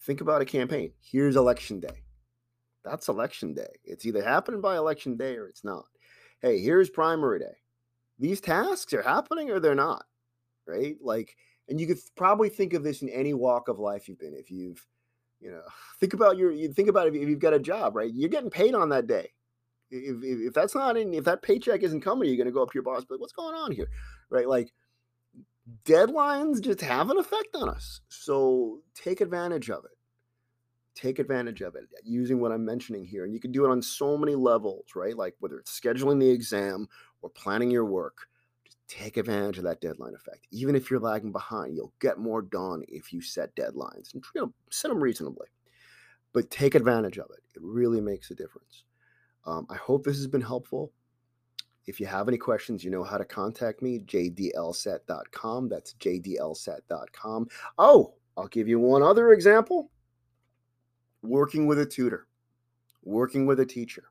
think 0.00 0.20
about 0.20 0.42
a 0.42 0.44
campaign. 0.44 0.92
Here's 1.00 1.36
election 1.36 1.80
day. 1.80 2.02
That's 2.84 3.08
election 3.08 3.54
day. 3.54 3.78
It's 3.84 4.06
either 4.06 4.22
happening 4.22 4.60
by 4.60 4.76
election 4.76 5.16
day 5.16 5.36
or 5.36 5.46
it's 5.46 5.64
not. 5.64 5.84
Hey, 6.40 6.58
here's 6.60 6.90
primary 6.90 7.38
day. 7.38 7.56
These 8.18 8.40
tasks 8.40 8.92
are 8.92 9.02
happening 9.02 9.50
or 9.50 9.60
they're 9.60 9.74
not. 9.74 10.04
Right. 10.66 10.96
Like, 11.00 11.36
and 11.68 11.80
you 11.80 11.86
could 11.86 11.98
probably 12.16 12.48
think 12.48 12.72
of 12.72 12.82
this 12.82 13.02
in 13.02 13.08
any 13.08 13.34
walk 13.34 13.68
of 13.68 13.78
life 13.78 14.08
you've 14.08 14.18
been. 14.18 14.34
If 14.34 14.50
you've, 14.50 14.84
you 15.40 15.50
know, 15.50 15.62
think 16.00 16.14
about 16.14 16.36
your, 16.36 16.52
you 16.52 16.72
think 16.72 16.88
about 16.88 17.08
if 17.08 17.14
you've 17.14 17.38
got 17.38 17.54
a 17.54 17.58
job, 17.58 17.96
right? 17.96 18.12
You're 18.12 18.28
getting 18.28 18.50
paid 18.50 18.74
on 18.74 18.88
that 18.90 19.06
day 19.06 19.30
if, 19.92 20.24
if, 20.24 20.48
if 20.48 20.54
that's 20.54 20.74
not 20.74 20.96
in, 20.96 21.14
if 21.14 21.24
that 21.24 21.42
paycheck 21.42 21.82
isn't 21.82 22.00
coming, 22.00 22.28
you're 22.28 22.36
going 22.36 22.46
to 22.46 22.52
go 22.52 22.62
up 22.62 22.70
to 22.70 22.74
your 22.74 22.82
boss, 22.82 23.04
but 23.08 23.20
what's 23.20 23.32
going 23.32 23.54
on 23.54 23.72
here? 23.72 23.88
Right. 24.30 24.48
Like 24.48 24.72
deadlines 25.84 26.60
just 26.60 26.80
have 26.80 27.10
an 27.10 27.18
effect 27.18 27.54
on 27.54 27.68
us. 27.68 28.00
So 28.08 28.80
take 28.94 29.20
advantage 29.20 29.70
of 29.70 29.84
it. 29.84 29.96
Take 30.94 31.18
advantage 31.18 31.62
of 31.62 31.74
it 31.74 31.84
using 32.04 32.40
what 32.40 32.52
I'm 32.52 32.64
mentioning 32.64 33.04
here. 33.04 33.24
And 33.24 33.32
you 33.32 33.40
can 33.40 33.52
do 33.52 33.64
it 33.64 33.70
on 33.70 33.80
so 33.80 34.18
many 34.18 34.34
levels, 34.34 34.84
right? 34.94 35.16
Like 35.16 35.34
whether 35.40 35.58
it's 35.58 35.78
scheduling 35.78 36.20
the 36.20 36.28
exam 36.28 36.86
or 37.22 37.30
planning 37.30 37.70
your 37.70 37.86
work, 37.86 38.28
just 38.64 38.76
take 38.88 39.16
advantage 39.16 39.58
of 39.58 39.64
that 39.64 39.80
deadline 39.80 40.14
effect. 40.14 40.46
Even 40.50 40.76
if 40.76 40.90
you're 40.90 41.00
lagging 41.00 41.32
behind, 41.32 41.74
you'll 41.74 41.94
get 42.00 42.18
more 42.18 42.42
done 42.42 42.82
if 42.88 43.12
you 43.12 43.22
set 43.22 43.54
deadlines 43.56 44.12
and 44.12 44.22
you 44.34 44.42
know, 44.42 44.52
set 44.70 44.88
them 44.88 45.02
reasonably. 45.02 45.46
But 46.34 46.50
take 46.50 46.74
advantage 46.74 47.18
of 47.18 47.30
it. 47.30 47.42
It 47.54 47.62
really 47.62 48.00
makes 48.00 48.30
a 48.30 48.34
difference. 48.34 48.84
Um, 49.44 49.66
I 49.70 49.76
hope 49.76 50.04
this 50.04 50.16
has 50.16 50.26
been 50.26 50.40
helpful. 50.40 50.92
If 51.86 51.98
you 52.00 52.06
have 52.06 52.28
any 52.28 52.38
questions, 52.38 52.84
you 52.84 52.90
know 52.90 53.02
how 53.02 53.18
to 53.18 53.24
contact 53.24 53.82
me, 53.82 53.98
jdlsat.com. 54.00 55.68
That's 55.68 55.94
jdlsat.com. 55.94 57.48
Oh, 57.78 58.14
I'll 58.36 58.48
give 58.48 58.68
you 58.68 58.78
one 58.78 59.02
other 59.02 59.32
example 59.32 59.90
working 61.22 61.66
with 61.66 61.78
a 61.78 61.86
tutor, 61.86 62.26
working 63.04 63.46
with 63.46 63.60
a 63.60 63.66
teacher. 63.66 64.04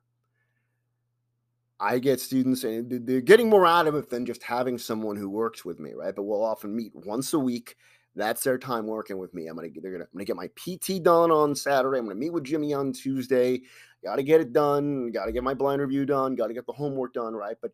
I 1.79 1.97
get 1.97 2.19
students 2.19 2.63
and 2.63 3.07
they're 3.07 3.21
getting 3.21 3.49
more 3.49 3.65
out 3.65 3.87
of 3.87 3.95
it 3.95 4.09
than 4.09 4.25
just 4.25 4.43
having 4.43 4.77
someone 4.77 5.15
who 5.15 5.29
works 5.29 5.65
with 5.65 5.79
me, 5.79 5.93
right? 5.93 6.15
But 6.15 6.23
we'll 6.23 6.43
often 6.43 6.75
meet 6.75 6.91
once 6.93 7.33
a 7.33 7.39
week. 7.39 7.75
That's 8.15 8.43
their 8.43 8.59
time 8.59 8.85
working 8.85 9.17
with 9.17 9.33
me. 9.33 9.47
I'm 9.47 9.55
gonna 9.55 9.69
they're 9.81 9.91
gonna 9.91 10.03
I'm 10.03 10.09
gonna 10.13 10.25
get 10.25 10.35
my 10.35 10.49
PT 10.49 11.01
done 11.01 11.31
on 11.31 11.55
Saturday. 11.55 11.97
I'm 11.97 12.05
gonna 12.05 12.15
meet 12.15 12.33
with 12.33 12.43
Jimmy 12.43 12.73
on 12.73 12.93
Tuesday. 12.93 13.61
Got 14.03 14.15
to 14.17 14.23
get 14.23 14.41
it 14.41 14.51
done. 14.51 15.11
Got 15.11 15.25
to 15.25 15.31
get 15.31 15.43
my 15.43 15.53
blind 15.53 15.81
review 15.81 16.05
done. 16.05 16.35
Got 16.35 16.47
to 16.47 16.53
get 16.53 16.65
the 16.65 16.73
homework 16.73 17.13
done, 17.13 17.33
right? 17.33 17.55
But 17.61 17.71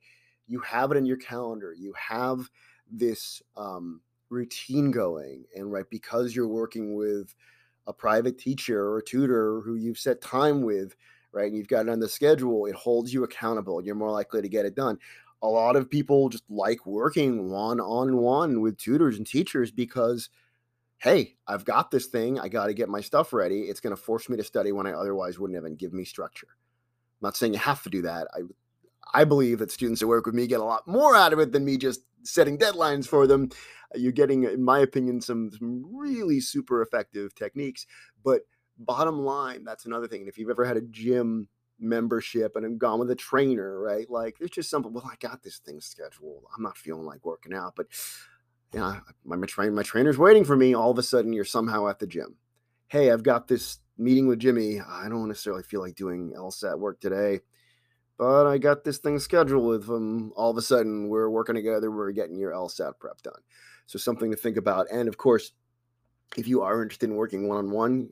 you 0.47 0.59
have 0.59 0.91
it 0.91 0.97
in 0.97 1.05
your 1.05 1.17
calendar. 1.17 1.73
You 1.73 1.93
have 1.93 2.49
this 2.91 3.41
um, 3.55 4.01
routine 4.29 4.91
going, 4.91 5.45
and 5.55 5.71
right 5.71 5.89
because 5.89 6.35
you're 6.35 6.47
working 6.47 6.95
with 6.95 7.33
a 7.87 7.93
private 7.93 8.37
teacher 8.37 8.91
or 8.91 9.01
tutor 9.01 9.61
who 9.61 9.75
you've 9.75 9.97
set 9.97 10.21
time 10.21 10.61
with, 10.61 10.95
right? 11.31 11.47
And 11.47 11.57
you've 11.57 11.67
got 11.67 11.87
it 11.87 11.89
on 11.89 11.99
the 11.99 12.09
schedule. 12.09 12.65
It 12.65 12.75
holds 12.75 13.13
you 13.13 13.23
accountable. 13.23 13.81
You're 13.83 13.95
more 13.95 14.11
likely 14.11 14.41
to 14.41 14.49
get 14.49 14.65
it 14.65 14.75
done. 14.75 14.99
A 15.41 15.47
lot 15.47 15.75
of 15.75 15.89
people 15.89 16.29
just 16.29 16.43
like 16.49 16.85
working 16.85 17.49
one 17.49 17.79
on 17.79 18.17
one 18.17 18.61
with 18.61 18.77
tutors 18.77 19.17
and 19.17 19.25
teachers 19.25 19.71
because 19.71 20.29
hey, 20.99 21.35
I've 21.47 21.63
got 21.63 21.91
this 21.91 22.07
thing. 22.07 22.39
I 22.39 22.47
got 22.47 22.67
to 22.67 22.73
get 22.73 22.89
my 22.89 23.01
stuff 23.01 23.31
ready. 23.31 23.61
It's 23.61 23.79
going 23.79 23.95
to 23.95 24.01
force 24.01 24.29
me 24.29 24.37
to 24.37 24.43
study 24.43 24.71
when 24.71 24.87
I 24.87 24.93
otherwise 24.93 25.37
wouldn't 25.37 25.55
have 25.55 25.65
and 25.65 25.77
give 25.77 25.93
me 25.93 26.03
structure. 26.03 26.47
I'm 26.49 27.27
not 27.27 27.37
saying 27.37 27.53
you 27.53 27.59
have 27.59 27.83
to 27.83 27.89
do 27.89 28.01
that. 28.01 28.27
I 28.33 28.41
I 29.13 29.23
believe 29.23 29.59
that 29.59 29.71
students 29.71 30.01
that 30.01 30.07
work 30.07 30.25
with 30.25 30.35
me 30.35 30.47
get 30.47 30.59
a 30.59 30.65
lot 30.65 30.87
more 30.87 31.15
out 31.15 31.33
of 31.33 31.39
it 31.39 31.51
than 31.51 31.65
me 31.65 31.77
just 31.77 32.01
setting 32.23 32.57
deadlines 32.57 33.07
for 33.07 33.27
them. 33.27 33.49
You're 33.95 34.11
getting, 34.11 34.43
in 34.43 34.63
my 34.63 34.79
opinion, 34.79 35.21
some, 35.21 35.51
some 35.51 35.85
really 35.95 36.39
super 36.39 36.81
effective 36.81 37.33
techniques. 37.35 37.85
But 38.23 38.41
bottom 38.77 39.19
line, 39.19 39.63
that's 39.63 39.85
another 39.85 40.07
thing. 40.07 40.21
And 40.21 40.29
if 40.29 40.37
you've 40.37 40.49
ever 40.49 40.65
had 40.65 40.77
a 40.77 40.81
gym 40.81 41.47
membership 41.79 42.55
and 42.55 42.65
I'm 42.65 42.77
gone 42.77 42.99
with 42.99 43.11
a 43.11 43.15
trainer, 43.15 43.79
right? 43.79 44.09
Like 44.09 44.37
there's 44.37 44.51
just 44.51 44.69
something, 44.69 44.93
well, 44.93 45.09
I 45.09 45.15
got 45.19 45.43
this 45.43 45.59
thing 45.59 45.79
scheduled. 45.79 46.43
I'm 46.55 46.63
not 46.63 46.77
feeling 46.77 47.05
like 47.05 47.25
working 47.25 47.53
out, 47.53 47.73
but 47.75 47.87
you 48.73 48.79
know, 48.79 48.99
my, 49.23 49.35
my, 49.35 49.47
train, 49.47 49.73
my 49.73 49.83
trainer's 49.83 50.17
waiting 50.17 50.43
for 50.43 50.55
me. 50.55 50.73
All 50.73 50.91
of 50.91 50.97
a 50.97 51.03
sudden 51.03 51.33
you're 51.33 51.45
somehow 51.45 51.87
at 51.87 51.99
the 51.99 52.07
gym. 52.07 52.35
Hey, 52.87 53.11
I've 53.11 53.23
got 53.23 53.47
this 53.47 53.79
meeting 53.97 54.27
with 54.27 54.39
Jimmy. 54.39 54.81
I 54.81 55.09
don't 55.09 55.27
necessarily 55.27 55.63
feel 55.63 55.81
like 55.81 55.95
doing 55.95 56.33
LSAT 56.35 56.77
work 56.79 56.99
today, 56.99 57.41
but 58.17 58.47
I 58.47 58.57
got 58.57 58.83
this 58.83 58.97
thing 58.97 59.19
scheduled 59.19 59.65
with 59.65 59.87
him. 59.87 60.31
All 60.35 60.51
of 60.51 60.57
a 60.57 60.61
sudden 60.61 61.07
we're 61.09 61.29
working 61.29 61.55
together. 61.55 61.91
We're 61.91 62.11
getting 62.11 62.37
your 62.37 62.51
LSAT 62.51 62.99
prep 62.99 63.21
done. 63.21 63.41
So 63.85 63.99
something 63.99 64.31
to 64.31 64.37
think 64.37 64.57
about. 64.57 64.87
And 64.91 65.07
of 65.07 65.17
course, 65.17 65.51
if 66.35 66.47
you 66.47 66.61
are 66.61 66.81
interested 66.81 67.09
in 67.09 67.15
working 67.15 67.47
one-on-one, 67.47 68.09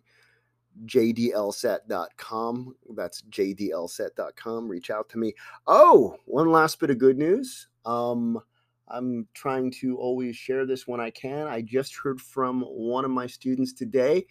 jdlsat.com. 0.86 2.76
That's 2.96 3.22
jdlsat.com. 3.24 4.68
Reach 4.68 4.90
out 4.90 5.10
to 5.10 5.18
me. 5.18 5.34
Oh, 5.68 6.18
one 6.26 6.52
last 6.52 6.80
bit 6.80 6.90
of 6.90 6.98
good 6.98 7.18
news. 7.18 7.68
Um, 7.86 8.40
I'm 8.88 9.28
trying 9.34 9.72
to 9.72 9.98
always 9.98 10.36
share 10.36 10.66
this 10.66 10.88
when 10.88 11.00
I 11.00 11.10
can. 11.10 11.48
I 11.48 11.62
just 11.62 11.96
heard 11.96 12.22
from 12.22 12.62
one 12.62 13.06
of 13.06 13.12
my 13.12 13.28
students 13.28 13.74
today. 13.74 14.26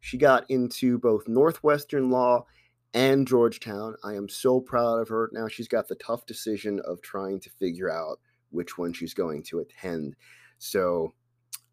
She 0.00 0.16
got 0.16 0.48
into 0.50 0.98
both 0.98 1.28
Northwestern 1.28 2.10
Law 2.10 2.46
and 2.94 3.26
Georgetown. 3.26 3.94
I 4.04 4.14
am 4.14 4.28
so 4.28 4.60
proud 4.60 5.00
of 5.00 5.08
her. 5.08 5.30
Now 5.32 5.48
she's 5.48 5.68
got 5.68 5.88
the 5.88 5.94
tough 5.96 6.26
decision 6.26 6.80
of 6.86 7.00
trying 7.02 7.40
to 7.40 7.50
figure 7.50 7.90
out 7.90 8.20
which 8.50 8.78
one 8.78 8.92
she's 8.92 9.14
going 9.14 9.42
to 9.44 9.60
attend. 9.60 10.16
So 10.58 11.14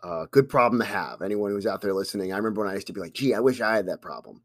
uh, 0.04 0.28
good 0.32 0.48
problem 0.48 0.80
to 0.80 0.86
have. 0.86 1.22
Anyone 1.22 1.52
who's 1.52 1.66
out 1.66 1.82
there 1.82 1.94
listening, 1.94 2.34
I 2.34 2.38
remember 2.38 2.62
when 2.62 2.70
I 2.70 2.76
used 2.76 2.88
to 2.88 2.94
be 2.94 3.02
like, 3.02 3.14
gee, 3.14 3.34
I 3.34 3.40
wish 3.40 3.62
I 3.62 3.76
had 3.76 3.88
that 3.88 4.02
problem. 4.02 4.42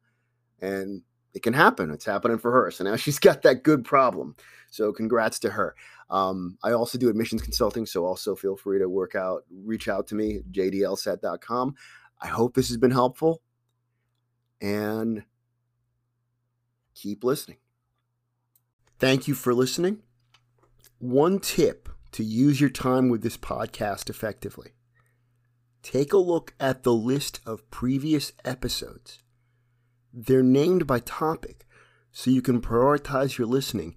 And 0.60 1.02
it 1.34 1.42
can 1.42 1.52
happen. 1.52 1.90
It's 1.90 2.04
happening 2.04 2.38
for 2.38 2.50
her. 2.52 2.70
So 2.70 2.84
now 2.84 2.96
she's 2.96 3.18
got 3.18 3.42
that 3.42 3.62
good 3.62 3.84
problem. 3.84 4.36
So 4.70 4.92
congrats 4.92 5.38
to 5.40 5.50
her. 5.50 5.74
Um, 6.08 6.58
I 6.62 6.72
also 6.72 6.98
do 6.98 7.08
admissions 7.08 7.42
consulting. 7.42 7.86
So 7.86 8.04
also 8.04 8.34
feel 8.34 8.56
free 8.56 8.78
to 8.78 8.88
work 8.88 9.14
out, 9.14 9.44
reach 9.50 9.88
out 9.88 10.06
to 10.08 10.14
me, 10.14 10.40
jdlsat.com. 10.50 11.74
I 12.20 12.26
hope 12.28 12.54
this 12.54 12.68
has 12.68 12.76
been 12.76 12.90
helpful 12.90 13.42
and 14.60 15.24
keep 16.94 17.24
listening. 17.24 17.58
Thank 18.98 19.26
you 19.26 19.34
for 19.34 19.54
listening. 19.54 19.98
One 20.98 21.40
tip 21.40 21.88
to 22.12 22.22
use 22.22 22.60
your 22.60 22.70
time 22.70 23.08
with 23.08 23.22
this 23.22 23.36
podcast 23.36 24.08
effectively 24.08 24.72
take 25.82 26.12
a 26.12 26.18
look 26.18 26.54
at 26.60 26.84
the 26.84 26.92
list 26.92 27.40
of 27.44 27.68
previous 27.70 28.32
episodes. 28.44 29.18
They're 30.12 30.42
named 30.42 30.86
by 30.86 31.00
topic, 31.00 31.66
so 32.12 32.30
you 32.30 32.42
can 32.42 32.60
prioritize 32.60 33.38
your 33.38 33.46
listening 33.46 33.96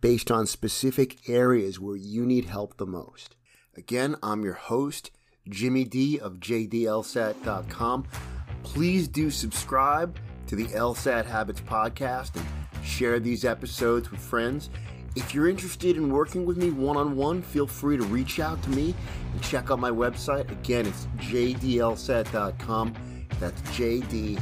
based 0.00 0.30
on 0.30 0.46
specific 0.46 1.28
areas 1.28 1.80
where 1.80 1.96
you 1.96 2.24
need 2.24 2.44
help 2.44 2.76
the 2.76 2.86
most. 2.86 3.34
Again, 3.76 4.16
I'm 4.22 4.44
your 4.44 4.54
host, 4.54 5.10
Jimmy 5.48 5.84
D 5.84 6.18
of 6.18 6.34
JDLSAT.com. 6.34 8.06
Please 8.62 9.08
do 9.08 9.30
subscribe 9.30 10.18
to 10.46 10.56
the 10.56 10.66
LSAT 10.66 11.26
Habits 11.26 11.60
podcast 11.60 12.36
and 12.36 12.44
share 12.84 13.18
these 13.20 13.44
episodes 13.44 14.10
with 14.10 14.20
friends. 14.20 14.70
If 15.16 15.34
you're 15.34 15.48
interested 15.48 15.96
in 15.96 16.10
working 16.10 16.44
with 16.44 16.56
me 16.58 16.70
one 16.70 16.96
on 16.96 17.16
one, 17.16 17.42
feel 17.42 17.66
free 17.66 17.96
to 17.96 18.04
reach 18.04 18.38
out 18.38 18.62
to 18.64 18.70
me 18.70 18.94
and 19.32 19.42
check 19.42 19.70
out 19.70 19.78
my 19.78 19.90
website. 19.90 20.50
Again, 20.50 20.86
it's 20.86 21.06
jdlsat.com. 21.18 22.94
That's 23.40 23.60
jdlsat.com. 23.62 24.36